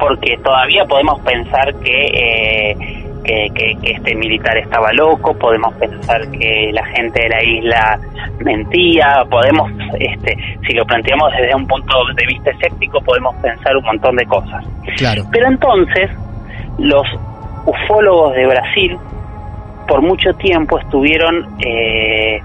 [0.00, 6.20] porque todavía podemos pensar que, eh, que, que- que este militar estaba loco, podemos pensar
[6.30, 7.98] que la gente de la isla
[8.40, 13.84] mentía, podemos, este, si lo planteamos desde un punto de vista escéptico, podemos pensar un
[13.84, 14.64] montón de cosas.
[14.96, 15.24] Claro.
[15.32, 16.10] Pero entonces,
[16.78, 17.06] los
[17.66, 18.96] ufólogos de Brasil,
[19.86, 22.40] por mucho tiempo estuvieron eh,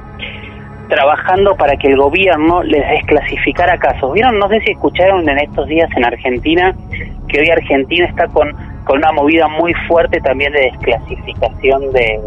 [0.93, 4.13] trabajando para que el gobierno les desclasificara casos.
[4.13, 4.37] ¿Vieron?
[4.37, 6.71] No sé si escucharon en estos días en Argentina
[7.27, 8.51] que hoy Argentina está con,
[8.83, 12.19] con una movida muy fuerte también de desclasificación de,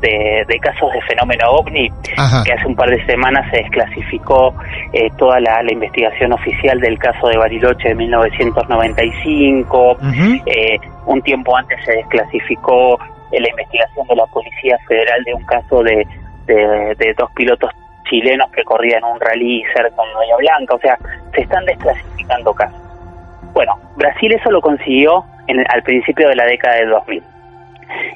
[0.00, 2.42] de, de casos de fenómeno ovni, Ajá.
[2.42, 4.54] que hace un par de semanas se desclasificó
[4.94, 10.42] eh, toda la, la investigación oficial del caso de Bariloche de 1995, Ujú.
[10.46, 12.94] eh, un tiempo antes se desclasificó
[13.30, 16.06] eh, la investigación de la Policía Federal de un caso de,
[16.46, 17.70] de, de dos pilotos
[18.10, 20.98] chilenos que corrían un rally cerca de Bahía Blanca, o sea,
[21.34, 22.78] se están desclasificando casos.
[23.54, 27.22] Bueno, Brasil eso lo consiguió en- al principio de la década del 2000.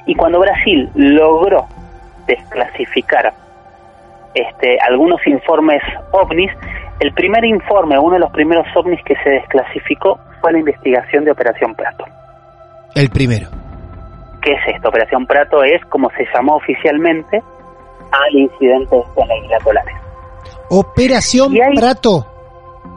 [0.05, 1.65] Y cuando Brasil logró
[2.27, 3.33] desclasificar
[4.33, 5.81] este, algunos informes
[6.11, 6.51] ovnis,
[6.99, 11.31] el primer informe, uno de los primeros ovnis que se desclasificó fue la investigación de
[11.31, 12.05] Operación Prato.
[12.95, 13.47] El primero.
[14.41, 14.89] ¿Qué es esto?
[14.89, 17.41] Operación Prato es como se llamó oficialmente
[18.11, 19.95] al incidente este en la isla Colares.
[20.69, 22.25] Operación hay- Prato.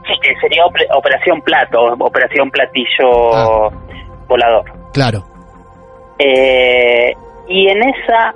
[0.07, 3.71] Sí, que sería op- Operación Plato, Operación Platillo Ah.
[4.27, 4.64] Volador.
[4.92, 5.23] Claro.
[6.18, 7.12] Eh,
[7.49, 8.35] y en esa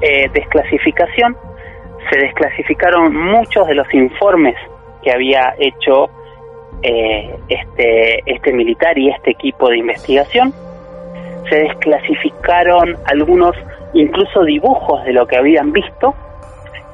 [0.00, 1.36] eh, desclasificación
[2.10, 4.54] se desclasificaron muchos de los informes
[5.02, 6.08] que había hecho
[6.82, 10.54] eh, este, este militar y este equipo de investigación.
[11.50, 13.54] Se desclasificaron algunos,
[13.94, 16.14] incluso dibujos de lo que habían visto,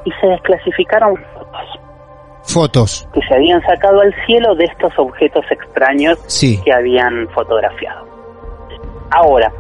[0.05, 1.81] y se desclasificaron fotos.
[2.43, 6.19] fotos que se habían sacado al cielo de estos objetos extraños
[6.65, 8.07] que habían fotografiado.
[9.11, 9.53] Ahora,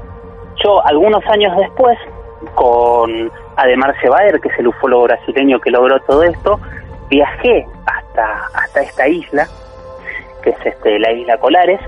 [0.62, 1.98] yo algunos años después,
[2.54, 6.60] con Ademar Cebaer, que es el ufólogo brasileño que logró todo esto,
[7.10, 9.46] viajé hasta, hasta esta isla,
[10.42, 11.80] que es este, la isla Colares.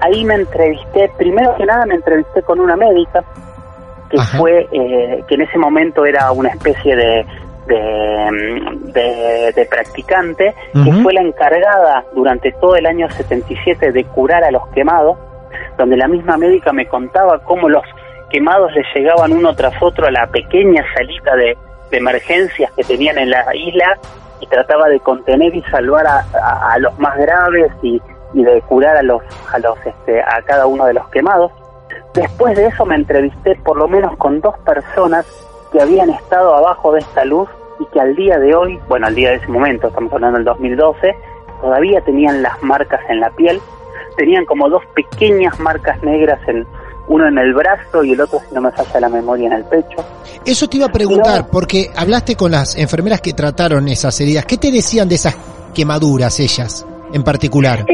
[0.00, 3.24] Ahí me entrevisté, primero que nada me entrevisté con una médica,
[4.10, 7.26] que fue, eh, que en ese momento era una especie de,
[7.68, 14.66] de, practicante, que fue la encargada durante todo el año 77 de curar a los
[14.68, 15.18] quemados,
[15.76, 17.84] donde la misma médica me contaba cómo los
[18.30, 21.56] quemados les llegaban uno tras otro a la pequeña salita de,
[21.90, 23.98] emergencias que tenían en la isla
[24.40, 27.98] y trataba de contener y salvar a, los más graves y,
[28.34, 31.50] de curar a los a los este, a cada uno de los quemados.
[32.18, 35.24] Después de eso me entrevisté por lo menos con dos personas
[35.72, 39.14] que habían estado abajo de esta luz y que al día de hoy, bueno, al
[39.14, 41.14] día de ese momento, estamos hablando del 2012,
[41.60, 43.60] todavía tenían las marcas en la piel,
[44.16, 46.66] tenían como dos pequeñas marcas negras en
[47.06, 49.64] uno en el brazo y el otro, si no me falla la memoria, en el
[49.64, 50.04] pecho.
[50.44, 54.44] Eso te iba a preguntar, porque hablaste con las enfermeras que trataron esas heridas.
[54.44, 55.36] ¿Qué te decían de esas
[55.72, 57.86] quemaduras ellas en particular?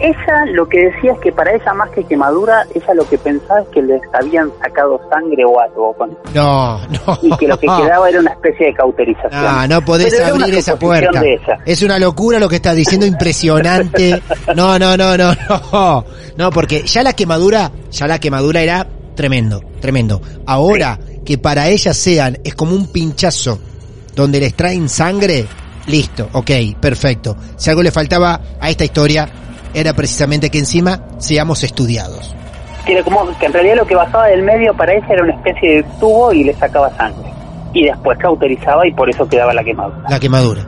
[0.00, 3.60] Ella lo que decía es que para ella más que quemadura, ella lo que pensaba
[3.60, 7.18] es que les habían sacado sangre o algo con No, no.
[7.22, 9.30] Y que lo que quedaba era una especie de cauterización.
[9.32, 11.22] Ah, no podés abrir esa puerta.
[11.64, 14.22] Es una locura lo que estás diciendo, impresionante.
[14.54, 15.32] No, no, no, no,
[15.72, 16.04] no.
[16.36, 20.20] No, porque ya la quemadura, ya la quemadura era tremendo, tremendo.
[20.46, 23.58] Ahora que para ellas sean, es como un pinchazo
[24.14, 25.46] donde les traen sangre,
[25.86, 27.36] listo, ok, perfecto.
[27.56, 29.28] Si algo le faltaba a esta historia,
[29.74, 32.34] era precisamente que encima seamos estudiados.
[32.86, 35.76] Que, como, que en realidad lo que basaba del medio para ella era una especie
[35.76, 37.30] de tubo y le sacaba sangre.
[37.72, 40.08] Y después cauterizaba y por eso quedaba la quemadura.
[40.08, 40.62] La quemadura.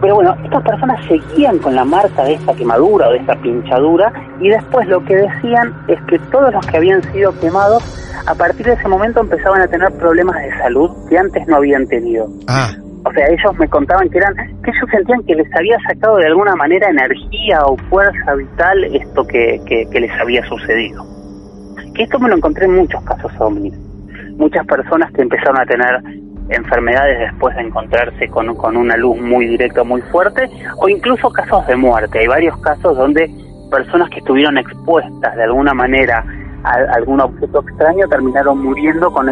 [0.00, 4.12] Pero bueno, estas personas seguían con la marca de esta quemadura o de esta pinchadura
[4.40, 7.84] y después lo que decían es que todos los que habían sido quemados
[8.26, 11.86] a partir de ese momento empezaban a tener problemas de salud que antes no habían
[11.86, 12.26] tenido.
[12.48, 12.72] Ah
[13.04, 16.26] o sea, ellos me contaban que eran, que ellos sentían que les había sacado de
[16.26, 21.04] alguna manera energía o fuerza vital esto que, que, les había sucedido.
[21.94, 23.74] Que esto me lo encontré en muchos casos ovnis.
[24.36, 26.00] Muchas personas que empezaron a tener
[26.48, 31.66] enfermedades después de encontrarse con, con una luz muy directa, muy fuerte, o incluso casos
[31.66, 32.20] de muerte.
[32.20, 33.28] Hay varios casos donde
[33.70, 36.24] personas que estuvieron expuestas de alguna manera
[36.64, 39.28] a algún objeto extraño terminaron muriendo con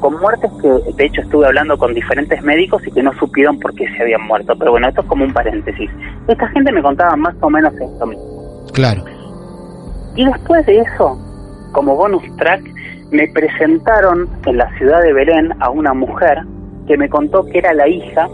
[0.00, 3.74] con muertes que de hecho estuve hablando con diferentes médicos y que no supieron por
[3.74, 4.54] qué se habían muerto.
[4.58, 5.90] Pero bueno, esto es como un paréntesis.
[6.26, 8.66] Esta gente me contaba más o menos esto mismo.
[8.72, 9.04] Claro.
[10.16, 11.18] Y después de eso,
[11.72, 12.62] como bonus track,
[13.10, 16.38] me presentaron en la ciudad de Belén a una mujer
[16.86, 18.28] que me contó que era la hija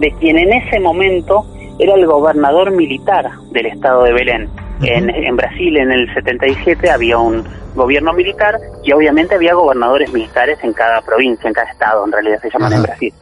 [0.00, 1.44] de quien en ese momento
[1.78, 4.48] era el gobernador militar del estado de Belén.
[4.82, 10.58] En, en Brasil en el 77 había un gobierno militar y obviamente había gobernadores militares
[10.62, 13.14] en cada provincia, en cada estado, en realidad se llaman en Brasil.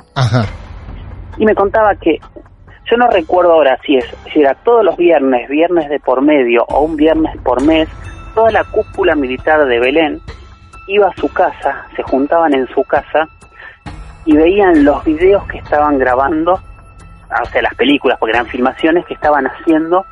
[1.36, 2.18] Y me contaba que,
[2.90, 6.64] yo no recuerdo ahora si, es, si era todos los viernes, viernes de por medio
[6.68, 7.88] o un viernes por mes,
[8.34, 10.20] toda la cúpula militar de Belén
[10.86, 13.28] iba a su casa, se juntaban en su casa
[14.24, 19.14] y veían los videos que estaban grabando, o sea, las películas, porque eran filmaciones que
[19.14, 20.04] estaban haciendo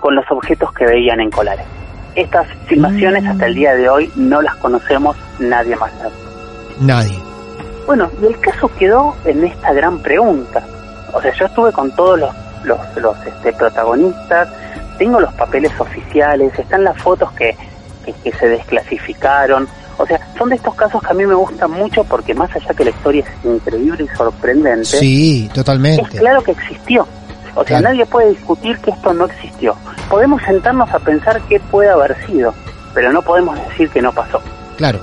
[0.00, 1.66] con los objetos que veían en Colares.
[2.14, 5.92] Estas filmaciones hasta el día de hoy no las conocemos nadie más.
[6.80, 7.18] Nadie.
[7.86, 10.62] Bueno, y el caso quedó en esta gran pregunta.
[11.12, 12.34] O sea, yo estuve con todos los,
[12.96, 14.48] los, este, protagonistas,
[14.98, 17.56] tengo los papeles oficiales, están las fotos que,
[18.22, 19.68] que, se desclasificaron.
[19.96, 22.72] O sea, son de estos casos que a mí me gustan mucho porque más allá
[22.74, 24.84] que la historia es increíble y sorprendente.
[24.84, 26.02] Sí, totalmente.
[26.02, 27.06] Es claro que existió.
[27.58, 29.74] O sea, nadie puede discutir que esto no existió.
[30.08, 32.54] Podemos sentarnos a pensar qué puede haber sido,
[32.94, 34.40] pero no podemos decir que no pasó.
[34.76, 35.00] Claro.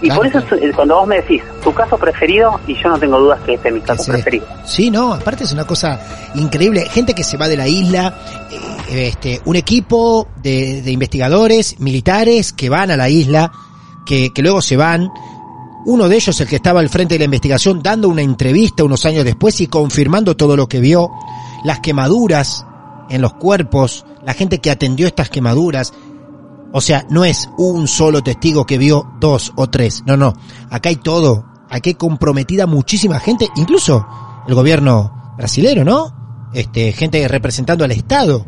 [0.00, 0.40] Y por eso
[0.76, 3.74] cuando vos me decís tu caso preferido, y yo no tengo dudas que este es
[3.74, 4.46] mi caso preferido.
[4.64, 5.98] Sí, no, aparte es una cosa
[6.36, 6.86] increíble.
[6.90, 8.14] Gente que se va de la isla,
[8.90, 13.50] eh, este, un equipo de, investigadores militares que van a la isla,
[14.04, 15.10] que, que luego se van.
[15.86, 19.04] Uno de ellos, el que estaba al frente de la investigación, dando una entrevista unos
[19.06, 21.10] años después y confirmando todo lo que vio
[21.66, 22.64] las quemaduras
[23.10, 25.92] en los cuerpos, la gente que atendió estas quemaduras.
[26.72, 30.04] O sea, no es un solo testigo que vio dos o tres.
[30.06, 30.32] No, no.
[30.70, 31.44] Acá hay todo.
[31.68, 34.06] Aquí hay comprometida muchísima gente, incluso
[34.46, 36.48] el gobierno brasilero, ¿no?
[36.54, 38.46] Este, gente representando al Estado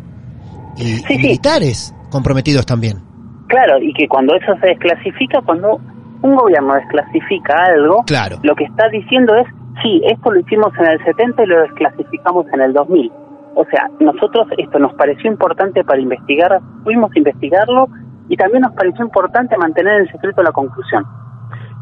[0.77, 3.03] y, militares comprometidos también.
[3.49, 5.81] Claro, y que cuando eso se desclasifica, cuando
[6.23, 8.39] un gobierno desclasifica algo, claro.
[8.43, 9.47] lo que está diciendo es
[9.83, 13.13] sí, esto lo hicimos en el 70 y lo desclasificamos en el 2000.
[13.55, 17.89] o sea, nosotros esto nos pareció importante para investigar, fuimos a investigarlo
[18.29, 21.05] y también nos pareció importante mantener en secreto la conclusión,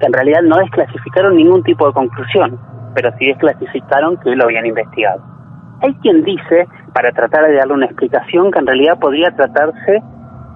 [0.00, 2.58] que en realidad no desclasificaron ningún tipo de conclusión,
[2.94, 5.22] pero sí desclasificaron que lo habían investigado.
[5.82, 10.02] Hay quien dice, para tratar de darle una explicación, que en realidad podría tratarse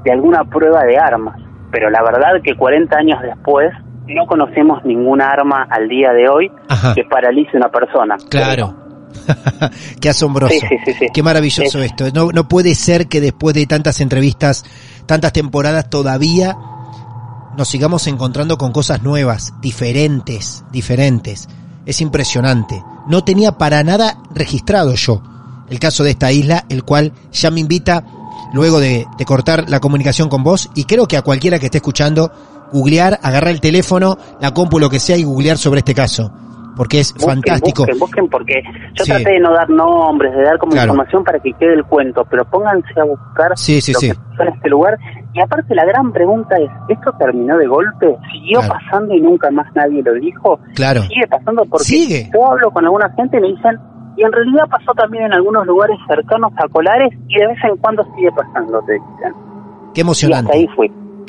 [0.05, 1.36] de alguna prueba de armas,
[1.70, 3.70] pero la verdad que 40 años después
[4.14, 6.50] no conocemos ninguna arma al día de hoy
[6.94, 8.16] que paralice a una persona.
[8.28, 8.74] Claro.
[10.00, 10.54] Qué asombroso.
[11.12, 12.06] Qué maravilloso esto.
[12.14, 14.64] No, no puede ser que después de tantas entrevistas,
[15.06, 16.56] tantas temporadas, todavía
[17.56, 21.48] nos sigamos encontrando con cosas nuevas, diferentes, diferentes.
[21.86, 22.82] Es impresionante.
[23.08, 25.22] No tenía para nada registrado yo
[25.68, 28.04] el caso de esta isla, el cual ya me invita,
[28.52, 31.78] luego de, de cortar la comunicación con vos, y creo que a cualquiera que esté
[31.78, 32.32] escuchando,
[32.72, 36.32] googlear, agarrar el teléfono, la compu, lo que sea, y googlear sobre este caso
[36.80, 37.82] porque es fantástico.
[37.82, 38.62] Busquen, busquen, porque
[38.94, 42.24] yo traté de no dar nombres, de dar como información para que quede el cuento,
[42.30, 44.98] pero pónganse a buscar sí, sí, lo que pasó en este lugar.
[45.34, 48.16] Y aparte la gran pregunta es, ¿esto terminó de golpe?
[48.32, 50.58] ¿Siguió pasando y nunca más nadie lo dijo?
[50.74, 51.02] Claro.
[51.02, 53.78] Sigue pasando porque yo hablo con alguna gente y me dicen,
[54.16, 57.76] y en realidad pasó también en algunos lugares cercanos a Colares y de vez en
[57.76, 59.34] cuando sigue pasando, te dicen.
[59.92, 60.56] Qué emocionante.
[60.56, 61.09] Y hasta ahí fui.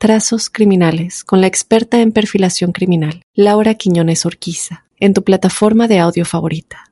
[0.00, 5.98] Trazos Criminales con la experta en perfilación criminal, Laura Quiñones Orquiza, en tu plataforma de
[5.98, 6.90] audio favorita.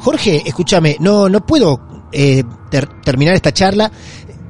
[0.00, 2.42] Jorge, escúchame, no, no puedo eh,
[3.04, 3.92] terminar esta charla,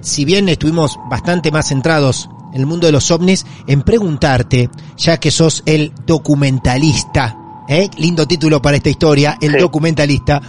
[0.00, 5.20] si bien estuvimos bastante más centrados en el mundo de los ovnis, en preguntarte, ya
[5.20, 7.36] que sos el documentalista,
[7.68, 7.90] ¿eh?
[7.98, 10.40] lindo título para esta historia, el documentalista,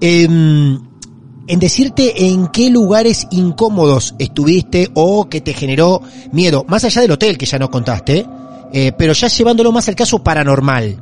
[0.00, 0.80] em,
[1.46, 7.10] en decirte en qué lugares incómodos estuviste o que te generó miedo, más allá del
[7.12, 8.26] hotel que ya nos contaste,
[8.72, 10.96] eh, pero ya llevándolo más al caso paranormal.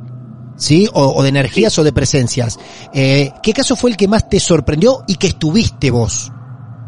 [0.55, 0.87] ¿sí?
[0.93, 2.59] O, de energías o de presencias.
[2.93, 6.31] Eh, ¿Qué caso fue el que más te sorprendió y que estuviste vos?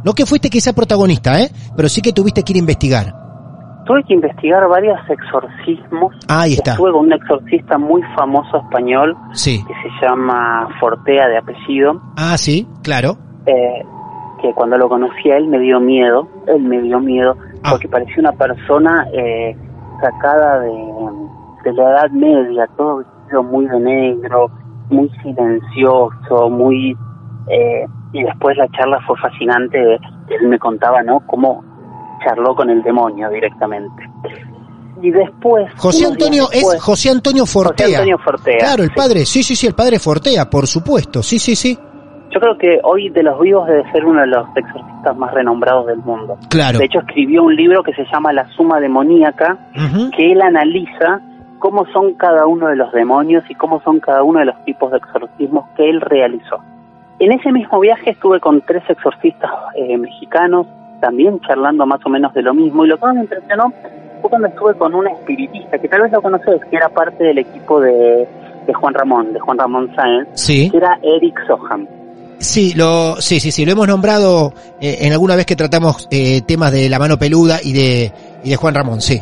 [0.03, 1.49] No que fuiste quizá protagonista, ¿eh?
[1.75, 3.23] Pero sí que tuviste que ir a investigar.
[3.85, 6.13] Tuve que investigar varios exorcismos.
[6.27, 6.71] ahí está.
[6.71, 9.63] Estuve con un exorcista muy famoso español sí.
[9.65, 12.01] que se llama Fortea de apellido.
[12.15, 13.17] Ah, sí, claro.
[13.45, 13.85] Eh,
[14.41, 16.27] que cuando lo conocí a él me dio miedo.
[16.47, 17.71] Él me dio miedo ah.
[17.71, 19.55] porque parecía una persona eh,
[20.01, 20.71] sacada de,
[21.63, 23.03] de la Edad Media, todo
[23.41, 24.51] muy de negro,
[24.89, 26.95] muy silencioso, muy...
[27.47, 31.63] Eh, y después la charla fue fascinante, él me contaba, ¿no?, cómo
[32.23, 34.03] charló con el demonio directamente.
[35.01, 35.65] Y después...
[35.77, 37.87] José Antonio es José Antonio Fortea.
[37.87, 38.57] José Antonio Fortea.
[38.59, 41.77] Claro, el padre, sí, sí, sí, el padre Fortea, por supuesto, sí, sí, sí.
[42.33, 45.85] Yo creo que hoy de los vivos debe ser uno de los exorcistas más renombrados
[45.85, 46.37] del mundo.
[46.49, 46.79] Claro.
[46.79, 49.57] De hecho, escribió un libro que se llama La Suma Demoníaca,
[50.17, 51.21] que él analiza
[51.59, 54.91] cómo son cada uno de los demonios y cómo son cada uno de los tipos
[54.91, 56.59] de exorcismos que él realizó.
[57.19, 60.67] En ese mismo viaje estuve con tres exorcistas eh, mexicanos,
[60.99, 63.71] también charlando más o menos de lo mismo, y lo que más me impresionó
[64.21, 67.37] fue cuando estuve con un espiritista, que tal vez lo conoces, que era parte del
[67.37, 68.27] equipo de,
[68.73, 70.71] Juan Ramón, de Juan Ramón Sáenz, sí.
[70.71, 71.87] que era Eric Soham.
[72.39, 76.41] Sí, lo, sí, sí, sí, lo hemos nombrado eh, en alguna vez que tratamos eh,
[76.41, 78.11] temas de la mano peluda y de,
[78.43, 79.21] y de Juan Ramón, sí.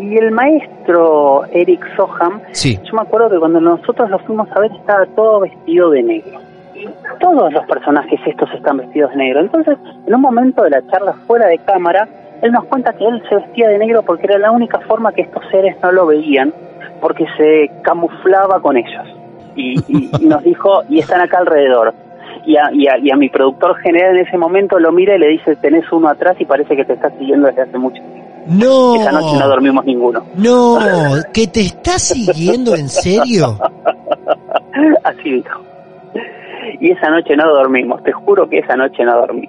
[0.00, 4.70] Y el maestro Eric Soham, yo me acuerdo que cuando nosotros lo fuimos a ver
[4.72, 6.40] estaba todo vestido de negro.
[6.74, 6.86] Y
[7.20, 9.40] todos los personajes estos están vestidos de negro.
[9.40, 12.06] Entonces, en un momento de la charla fuera de cámara,
[12.42, 15.22] él nos cuenta que él se vestía de negro porque era la única forma que
[15.22, 16.52] estos seres no lo veían,
[17.00, 19.13] porque se camuflaba con ellos.
[19.56, 19.76] Y,
[20.20, 21.94] nos dijo, y están acá alrededor.
[22.46, 25.56] Y a, y, a, mi productor general en ese momento lo mira y le dice,
[25.56, 28.24] tenés uno atrás y parece que te está siguiendo desde hace mucho tiempo.
[28.46, 28.96] No.
[28.96, 30.24] Esa noche no dormimos ninguno.
[30.36, 30.78] No,
[31.32, 33.58] ¿que te está siguiendo en serio?
[35.04, 35.60] Así dijo.
[36.80, 39.48] Y esa noche no dormimos, te juro que esa noche no dormí.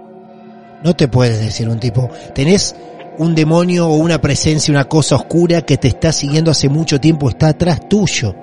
[0.84, 2.76] No te puedes decir un tipo, tenés
[3.18, 7.30] un demonio o una presencia, una cosa oscura que te está siguiendo hace mucho tiempo,
[7.30, 8.36] está atrás tuyo.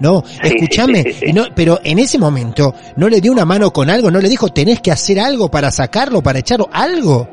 [0.00, 4.20] No, escúchame, no, pero en ese momento no le dio una mano con algo, no
[4.20, 7.28] le dijo tenés que hacer algo para sacarlo, para echarlo, algo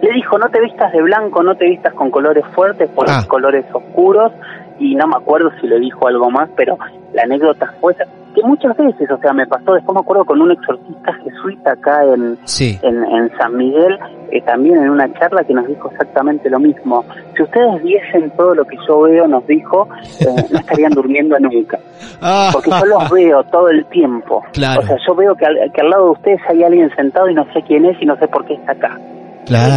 [0.00, 3.24] le dijo no te vistas de blanco, no te vistas con colores fuertes, pon ah.
[3.28, 4.32] colores oscuros
[4.78, 6.78] y no me acuerdo si le dijo algo más, pero
[7.12, 7.94] la anécdota fue
[8.34, 12.04] que muchas veces, o sea, me pasó, después me acuerdo con un exorcista jesuita acá
[12.04, 13.98] en, en, San Miguel,
[14.30, 17.04] eh, también en una charla que nos dijo exactamente lo mismo.
[17.36, 19.88] Si ustedes viesen todo lo que yo veo, nos dijo,
[20.20, 21.78] eh, no estarían durmiendo nunca.
[22.20, 22.50] Ah.
[22.52, 24.42] Porque yo los veo todo el tiempo.
[24.50, 27.34] O sea, yo veo que al, que al lado de ustedes hay alguien sentado y
[27.34, 28.98] no sé quién es y no sé por qué está acá.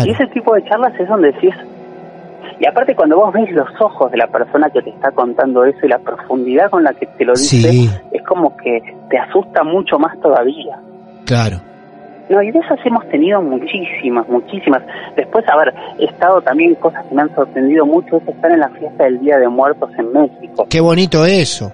[0.06, 1.54] Y ese tipo de charlas es donde decís,
[2.60, 5.86] y aparte cuando vos ves los ojos de la persona que te está contando eso
[5.86, 10.00] y la profundidad con la que te lo dice, es como que te asusta mucho
[10.00, 10.80] más todavía.
[11.26, 11.60] Claro.
[12.30, 14.82] No, y de esas hemos tenido muchísimas, muchísimas.
[15.16, 18.60] Después, a ver, he estado también cosas que me han sorprendido mucho, es estar en
[18.60, 20.66] la fiesta del Día de Muertos en México.
[20.70, 21.72] Qué bonito eso.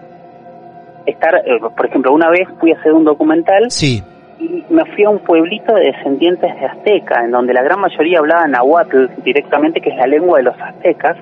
[1.06, 3.70] Estar, eh, por ejemplo, una vez fui a hacer un documental.
[3.70, 4.04] Sí
[4.40, 8.20] y me fui a un pueblito de descendientes de azteca, en donde la gran mayoría
[8.20, 11.18] hablaba nahuatl directamente, que es la lengua de los aztecas,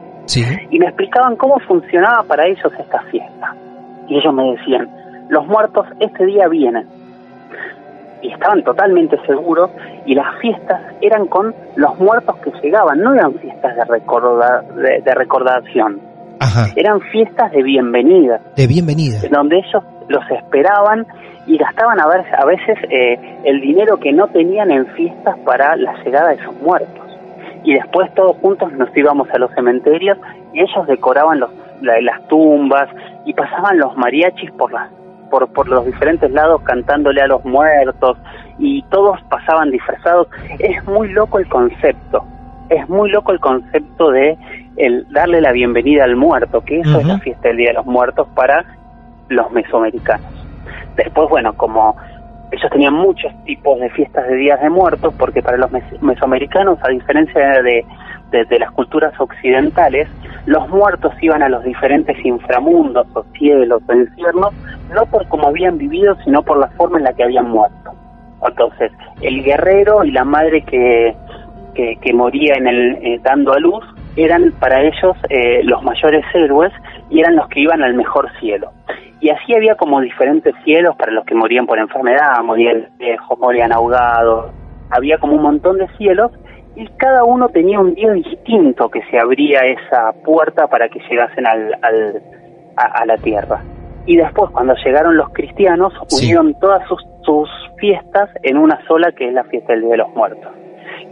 [0.70, 3.56] y me explicaban cómo funcionaba para ellos esta fiesta.
[4.08, 4.88] Y ellos me decían,
[5.30, 6.88] los muertos este día vienen.
[8.22, 9.72] Y estaban totalmente seguros,
[10.06, 15.16] y las fiestas eran con los muertos que llegaban, no eran fiestas de, recorda, de,
[15.16, 16.02] recordación.
[16.76, 18.40] Eran fiestas de bienvenida.
[18.56, 19.20] De bienvenida.
[19.32, 21.06] Donde ellos los esperaban
[21.48, 25.76] y gastaban a, ver, a veces eh, el dinero que no tenían en fiestas para
[25.78, 27.06] la llegada de sus muertos.
[27.64, 30.18] Y después todos juntos nos íbamos a los cementerios
[30.54, 31.50] y ellos decoraban los,
[31.82, 32.90] las tumbas
[33.26, 34.90] y pasaban los mariachis por, las,
[35.32, 38.18] por, por los diferentes lados cantándole a los muertos
[38.60, 40.28] y todos pasaban disfrazados.
[40.60, 42.26] Es muy loco el concepto,
[42.70, 44.38] es muy loco el concepto de
[44.76, 47.86] el darle la bienvenida al muerto, que eso es la fiesta del Día de los
[47.86, 48.64] Muertos para
[49.30, 50.37] los mesoamericanos.
[50.98, 51.96] Después, bueno, como
[52.52, 55.70] ellos tenían muchos tipos de fiestas de días de muertos, porque para los
[56.02, 57.86] mesoamericanos, a diferencia de,
[58.32, 60.08] de, las culturas occidentales,
[60.46, 64.54] los muertos iban a los diferentes inframundos o cielos o infiernos,
[64.94, 67.92] no por cómo habían vivido, sino por la forma en la que habían muerto.
[68.46, 68.92] Entonces,
[69.22, 71.16] el guerrero y la madre que,
[71.76, 73.84] que, moría en el, eh, dando a luz
[74.18, 76.74] eran para ellos eh, los mayores héroes
[77.10, 78.72] y eran los que iban al mejor cielo.
[79.20, 83.72] Y así había como diferentes cielos para los que morían por enfermedad, morían viejos, morían
[83.72, 84.52] ahogados,
[84.90, 86.32] había como un montón de cielos
[86.76, 91.48] y cada uno tenía un día distinto que se abría esa puerta para que llegasen
[91.48, 92.22] al, al
[92.78, 93.64] a, la tierra.
[94.06, 99.28] Y después, cuando llegaron los cristianos, unieron todas sus, sus fiestas en una sola, que
[99.28, 100.52] es la fiesta del Día de los Muertos.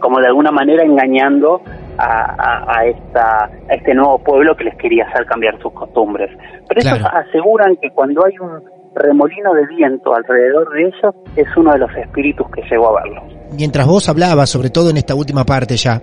[0.00, 1.62] Como de alguna manera engañando
[1.98, 6.30] a, esta, a este nuevo pueblo que les quería hacer cambiar sus costumbres.
[6.68, 8.62] Pero ellos aseguran que cuando hay un
[8.94, 13.24] remolino de viento alrededor de ellos, es uno de los espíritus que llegó a verlos.
[13.52, 16.02] Mientras vos hablabas, sobre todo en esta última parte ya,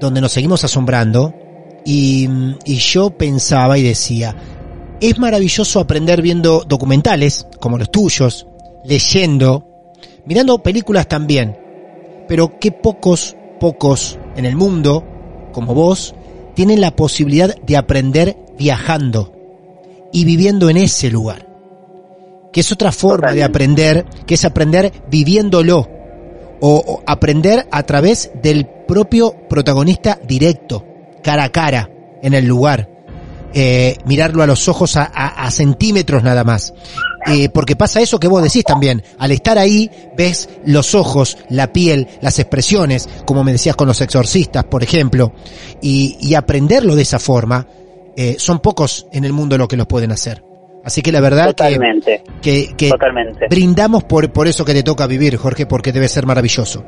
[0.00, 1.34] donde nos seguimos asombrando,
[1.84, 2.28] y,
[2.64, 4.34] y yo pensaba y decía,
[5.00, 8.46] es maravilloso aprender viendo documentales como los tuyos,
[8.84, 9.64] leyendo,
[10.24, 11.56] mirando películas también,
[12.28, 15.04] pero qué pocos, pocos en el mundo
[15.52, 16.14] como vos
[16.54, 19.32] tienen la posibilidad de aprender viajando
[20.12, 21.46] y viviendo en ese lugar.
[22.52, 25.88] Que es otra forma de aprender, que es aprender viviéndolo
[26.60, 30.84] o, aprender a través del propio protagonista directo,
[31.22, 31.90] cara a cara,
[32.22, 32.90] en el lugar.
[33.54, 36.74] Eh, mirarlo a los ojos a centímetros nada más.
[37.26, 39.02] Eh, porque pasa eso que vos decís también.
[39.18, 44.00] Al estar ahí, ves los ojos, la piel, las expresiones, como me decías con los
[44.00, 45.32] exorcistas, por ejemplo,
[45.82, 47.66] y, aprenderlo de esa forma,
[48.16, 50.42] eh, son pocos en el mundo los que los pueden hacer.
[50.84, 51.54] Así que la verdad
[52.40, 52.90] que, que,
[53.50, 56.84] brindamos por, por eso que te toca vivir, Jorge, porque debe ser maravilloso.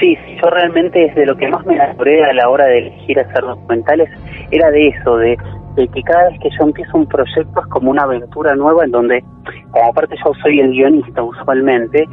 [0.00, 3.40] Sí, yo realmente desde lo que más me enamoré a la hora de elegir hacer
[3.40, 4.10] documentales
[4.50, 5.38] era de eso, de
[5.76, 8.90] de que cada vez que yo empiezo un proyecto es como una aventura nueva en
[8.90, 9.22] donde,
[9.70, 12.08] como aparte yo soy el guionista usualmente,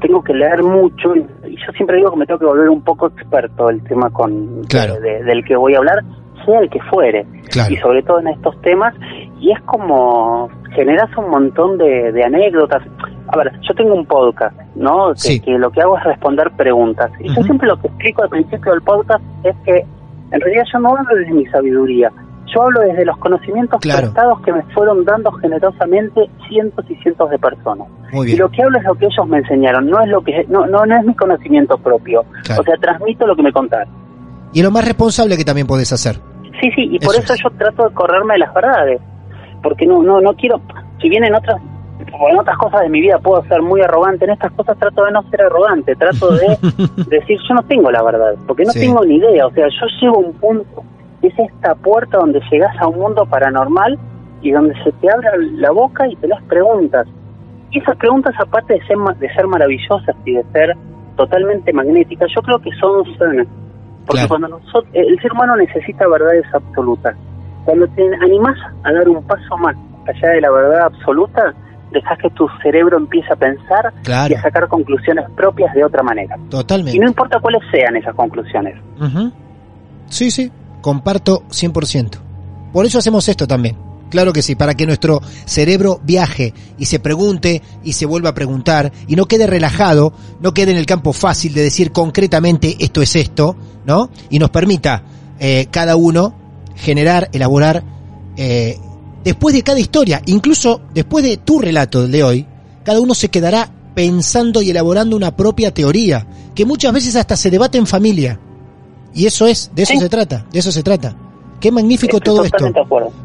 [0.00, 3.08] tengo que leer mucho y yo siempre digo que me tengo que volver un poco
[3.08, 6.02] experto del tema con del que voy a hablar,
[6.46, 7.26] sea el que fuere,
[7.68, 8.94] y sobre todo en estos temas,
[9.40, 12.82] y es como generas un montón de, anécdotas.
[13.28, 15.12] A ver, yo tengo un podcast, ¿no?
[15.14, 17.10] Que, lo que hago es responder preguntas.
[17.20, 19.84] Y yo siempre lo que explico al principio del podcast es que
[20.32, 22.10] en realidad yo no hablo desde mi sabiduría,
[22.54, 27.38] yo hablo desde los conocimientos prestados que me fueron dando generosamente cientos y cientos de
[27.38, 27.88] personas.
[28.12, 30.66] Y lo que hablo es lo que ellos me enseñaron, no es lo que no
[30.66, 32.20] no, no es mi conocimiento propio.
[32.20, 33.88] O sea, transmito lo que me contaron.
[34.52, 36.16] Y lo más responsable que también podés hacer.
[36.60, 39.00] Sí, sí, y por eso yo trato de correrme de las verdades,
[39.62, 40.60] porque no no no quiero
[41.00, 41.60] si bien en otras
[42.00, 45.12] en otras cosas de mi vida puedo ser muy arrogante, en estas cosas trato de
[45.12, 46.46] no ser arrogante, trato de
[47.08, 50.18] decir yo no tengo la verdad, porque no tengo ni idea, o sea, yo llevo
[50.18, 50.84] un punto
[51.28, 53.98] es esta puerta donde llegas a un mundo paranormal
[54.42, 57.06] y donde se te abre la boca y te las preguntas.
[57.70, 60.76] Y esas preguntas, aparte de ser, de ser maravillosas y de ser
[61.16, 63.46] totalmente magnéticas, yo creo que son sanas.
[64.06, 67.16] Porque cuando nosotros, el ser humano necesita verdades absolutas.
[67.64, 71.54] Cuando te animás a dar un paso más allá de la verdad absoluta,
[71.92, 73.92] dejas que tu cerebro empiece a pensar
[74.28, 76.36] y a sacar conclusiones propias de otra manera.
[76.50, 76.96] Totalmente.
[76.96, 78.74] Y no importa cuáles sean esas conclusiones.
[80.06, 80.50] Sí, sí,
[80.82, 82.18] comparto 100%.
[82.72, 83.76] Por eso hacemos esto también.
[84.12, 88.34] Claro que sí, para que nuestro cerebro viaje y se pregunte y se vuelva a
[88.34, 93.00] preguntar y no quede relajado, no quede en el campo fácil de decir concretamente esto
[93.00, 93.56] es esto,
[93.86, 94.10] ¿no?
[94.28, 95.02] Y nos permita
[95.40, 96.34] eh, cada uno
[96.76, 97.84] generar, elaborar
[98.36, 98.78] eh,
[99.24, 102.46] después de cada historia, incluso después de tu relato de hoy,
[102.84, 107.50] cada uno se quedará pensando y elaborando una propia teoría, que muchas veces hasta se
[107.50, 108.38] debate en familia.
[109.14, 111.16] Y eso es, de eso se trata, de eso se trata.
[111.60, 112.72] Qué magnífico todo esto.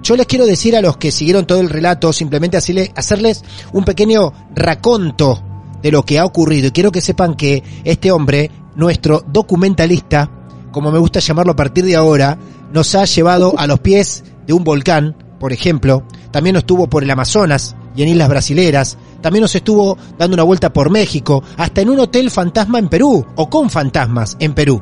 [0.03, 4.31] Yo les quiero decir a los que siguieron todo el relato, simplemente hacerles un pequeño
[4.53, 5.41] raconto
[5.81, 6.67] de lo que ha ocurrido.
[6.67, 10.29] Y quiero que sepan que este hombre, nuestro documentalista,
[10.71, 12.37] como me gusta llamarlo a partir de ahora,
[12.71, 17.03] nos ha llevado a los pies de un volcán, por ejemplo, también nos estuvo por
[17.03, 21.81] el Amazonas y en islas brasileras, también nos estuvo dando una vuelta por México, hasta
[21.81, 24.81] en un hotel fantasma en Perú, o con fantasmas en Perú.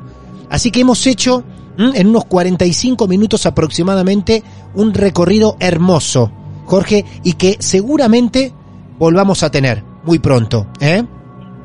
[0.49, 1.43] Así que hemos hecho,
[1.77, 4.43] en unos 45 minutos aproximadamente,
[4.75, 6.31] un recorrido hermoso,
[6.65, 8.53] Jorge, y que seguramente
[8.97, 11.03] volvamos a tener muy pronto, ¿eh?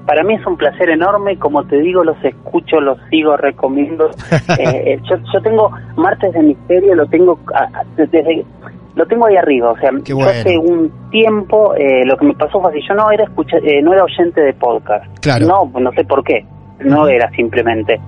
[0.06, 4.10] Para mí es un placer enorme, como te digo, los escucho, los sigo, recomiendo.
[4.58, 7.38] Eh, eh, yo, yo tengo Martes de Misterio, lo tengo
[7.96, 8.44] desde
[8.96, 12.60] lo tengo ahí arriba, o sea, yo hace un tiempo eh, lo que me pasó
[12.60, 15.46] fue así, yo no era escucha, eh, no era oyente de podcast, claro.
[15.46, 16.44] no, no sé por qué,
[16.80, 18.00] no era simplemente.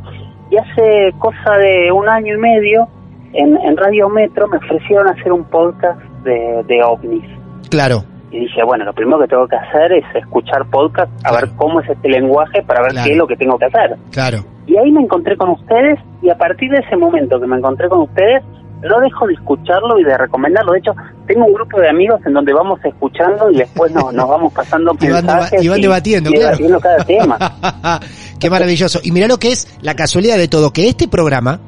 [0.52, 2.86] Y hace cosa de un año y medio,
[3.32, 7.24] en, en Radio Metro me ofrecieron hacer un podcast de, de ovnis.
[7.70, 8.04] Claro.
[8.30, 11.80] Y dije, bueno, lo primero que tengo que hacer es escuchar podcast, a ver cómo
[11.80, 13.96] es este lenguaje, para ver qué es lo que tengo que hacer.
[14.10, 14.40] Claro.
[14.66, 17.88] Y ahí me encontré con ustedes, y a partir de ese momento que me encontré
[17.88, 18.42] con ustedes,
[18.82, 20.72] no dejo de escucharlo y de recomendarlo.
[20.72, 20.94] De hecho,
[21.26, 24.96] tengo un grupo de amigos en donde vamos escuchando y después nos, nos vamos pasando
[25.00, 25.62] y mensajes.
[25.62, 27.38] y van debatiendo, y, debatiendo cada tema.
[28.40, 29.00] Qué maravilloso.
[29.02, 31.60] Y mira lo que es la casualidad de todo, que este programa,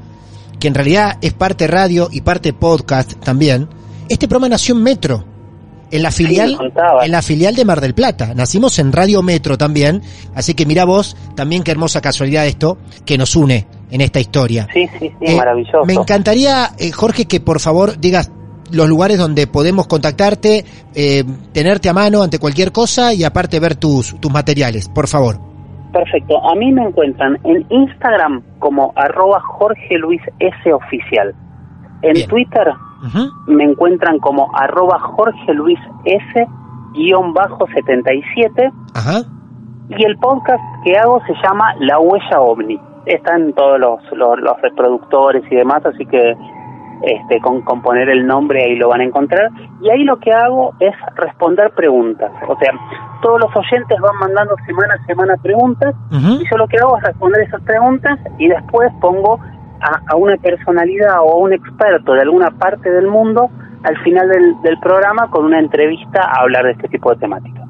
[0.59, 3.69] que en realidad es parte radio y parte podcast también,
[4.09, 5.25] este programa nació en Metro
[5.91, 6.59] en la filial
[7.03, 8.35] en la filial de Mar del Plata.
[8.35, 10.03] Nacimos en Radio Metro también,
[10.35, 14.67] así que mira vos, también qué hermosa casualidad esto que nos une en esta historia.
[14.73, 15.85] Sí, sí, sí, eh, maravilloso.
[15.87, 18.33] Me encantaría, eh, Jorge, que por favor digas
[18.73, 20.65] los lugares donde podemos contactarte,
[20.97, 21.23] eh,
[21.53, 25.39] tenerte a mano ante cualquier cosa y aparte ver tus, tus materiales, por favor.
[25.93, 26.45] Perfecto.
[26.45, 30.73] A mí me encuentran en Instagram como arroba Jorge Luis S.
[30.73, 31.33] Oficial.
[32.03, 32.73] En Twitter
[33.47, 36.47] me encuentran como arroba Jorge Luis S
[36.95, 38.73] guion bajo 77.
[38.95, 39.21] Ajá.
[39.89, 42.94] Y el podcast que hago se llama La Huella OVNI.
[43.07, 46.37] Están todos los, los, reproductores y demás, así que
[47.03, 49.51] este, con, con, poner el nombre ahí lo van a encontrar.
[49.83, 52.31] Y ahí lo que hago es responder preguntas.
[52.49, 52.73] O sea,
[53.21, 57.05] todos los oyentes van mandando semana a semana preguntas y yo lo que hago es
[57.05, 59.41] responder esas preguntas y después pongo
[59.81, 63.51] a, una personalidad o a un experto de alguna parte del mundo
[63.83, 67.63] al final del, del programa con una entrevista a hablar de este tipo de temática.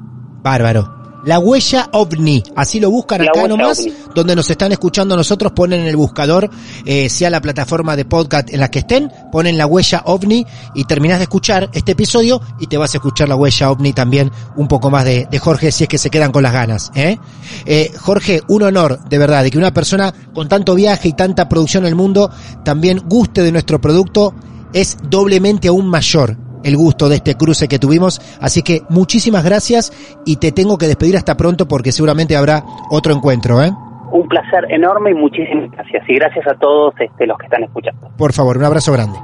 [0.43, 1.04] Bárbaro.
[1.25, 5.87] La huella ovni, así lo buscan acá nomás, donde nos están escuchando nosotros, ponen en
[5.87, 6.51] el buscador,
[6.85, 10.45] eh, sea la plataforma de podcast en la que estén, ponen la huella ovni
[10.75, 14.31] y terminás de escuchar este episodio y te vas a escuchar la huella ovni también
[14.55, 16.91] un poco más de, de Jorge si es que se quedan con las ganas.
[16.93, 17.17] ¿eh?
[17.65, 21.49] Eh, Jorge, un honor de verdad de que una persona con tanto viaje y tanta
[21.49, 22.29] producción en el mundo
[22.63, 24.35] también guste de nuestro producto
[24.73, 28.19] es doblemente aún mayor el gusto de este cruce que tuvimos.
[28.41, 29.93] Así que muchísimas gracias
[30.25, 33.71] y te tengo que despedir hasta pronto porque seguramente habrá otro encuentro, ¿eh?
[34.11, 36.03] Un placer enorme y muchísimas gracias.
[36.09, 38.09] Y gracias a todos este, los que están escuchando.
[38.17, 39.19] Por favor, un abrazo grande.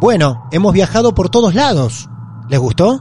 [0.00, 2.08] Bueno, hemos viajado por todos lados.
[2.48, 3.00] ¿Les gustó?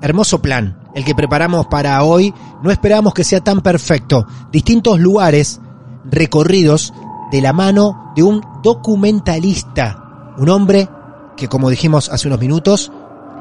[0.00, 2.32] Hermoso plan, el que preparamos para hoy.
[2.62, 4.26] No esperamos que sea tan perfecto.
[4.50, 5.60] Distintos lugares
[6.04, 6.94] recorridos
[7.30, 10.88] de la mano de un documentalista, un hombre
[11.36, 12.92] que como dijimos hace unos minutos,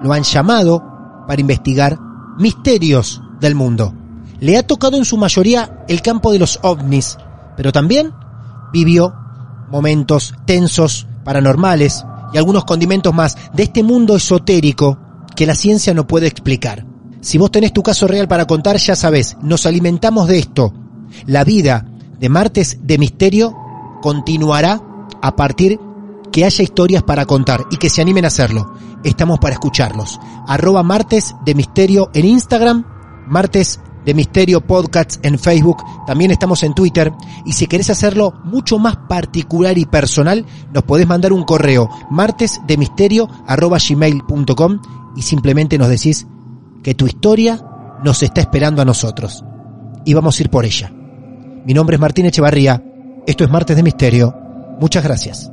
[0.02, 0.84] lo han llamado
[1.28, 2.00] para investigar
[2.38, 3.94] misterios del mundo.
[4.40, 7.18] Le ha tocado en su mayoría el campo de los ovnis,
[7.56, 8.12] pero también
[8.72, 9.14] vivió
[9.70, 14.98] momentos tensos, paranormales y algunos condimentos más de este mundo esotérico
[15.36, 16.86] que la ciencia no puede explicar.
[17.22, 20.74] Si vos tenés tu caso real para contar, ya sabés, nos alimentamos de esto.
[21.26, 21.86] La vida
[22.20, 23.56] de Martes de Misterio
[24.02, 24.82] continuará
[25.22, 25.80] a partir
[26.34, 28.74] que haya historias para contar y que se animen a hacerlo.
[29.06, 30.20] Estamos para escucharlos.
[30.48, 32.84] Arroba martes de misterio en Instagram
[33.28, 37.14] Martes de Misterio Podcasts en Facebook, también estamos en Twitter
[37.46, 44.80] y si querés hacerlo mucho más particular y personal, nos podés mandar un correo martesdemisterio@gmail.com
[45.16, 46.28] y simplemente nos decís
[46.84, 47.66] que tu historia
[48.04, 49.46] nos está esperando a nosotros
[50.04, 50.92] y vamos a ir por ella.
[51.66, 52.84] Mi nombre es Martín Echevarría,
[53.26, 54.36] esto es Martes de Misterio.
[54.82, 55.53] Muchas gracias.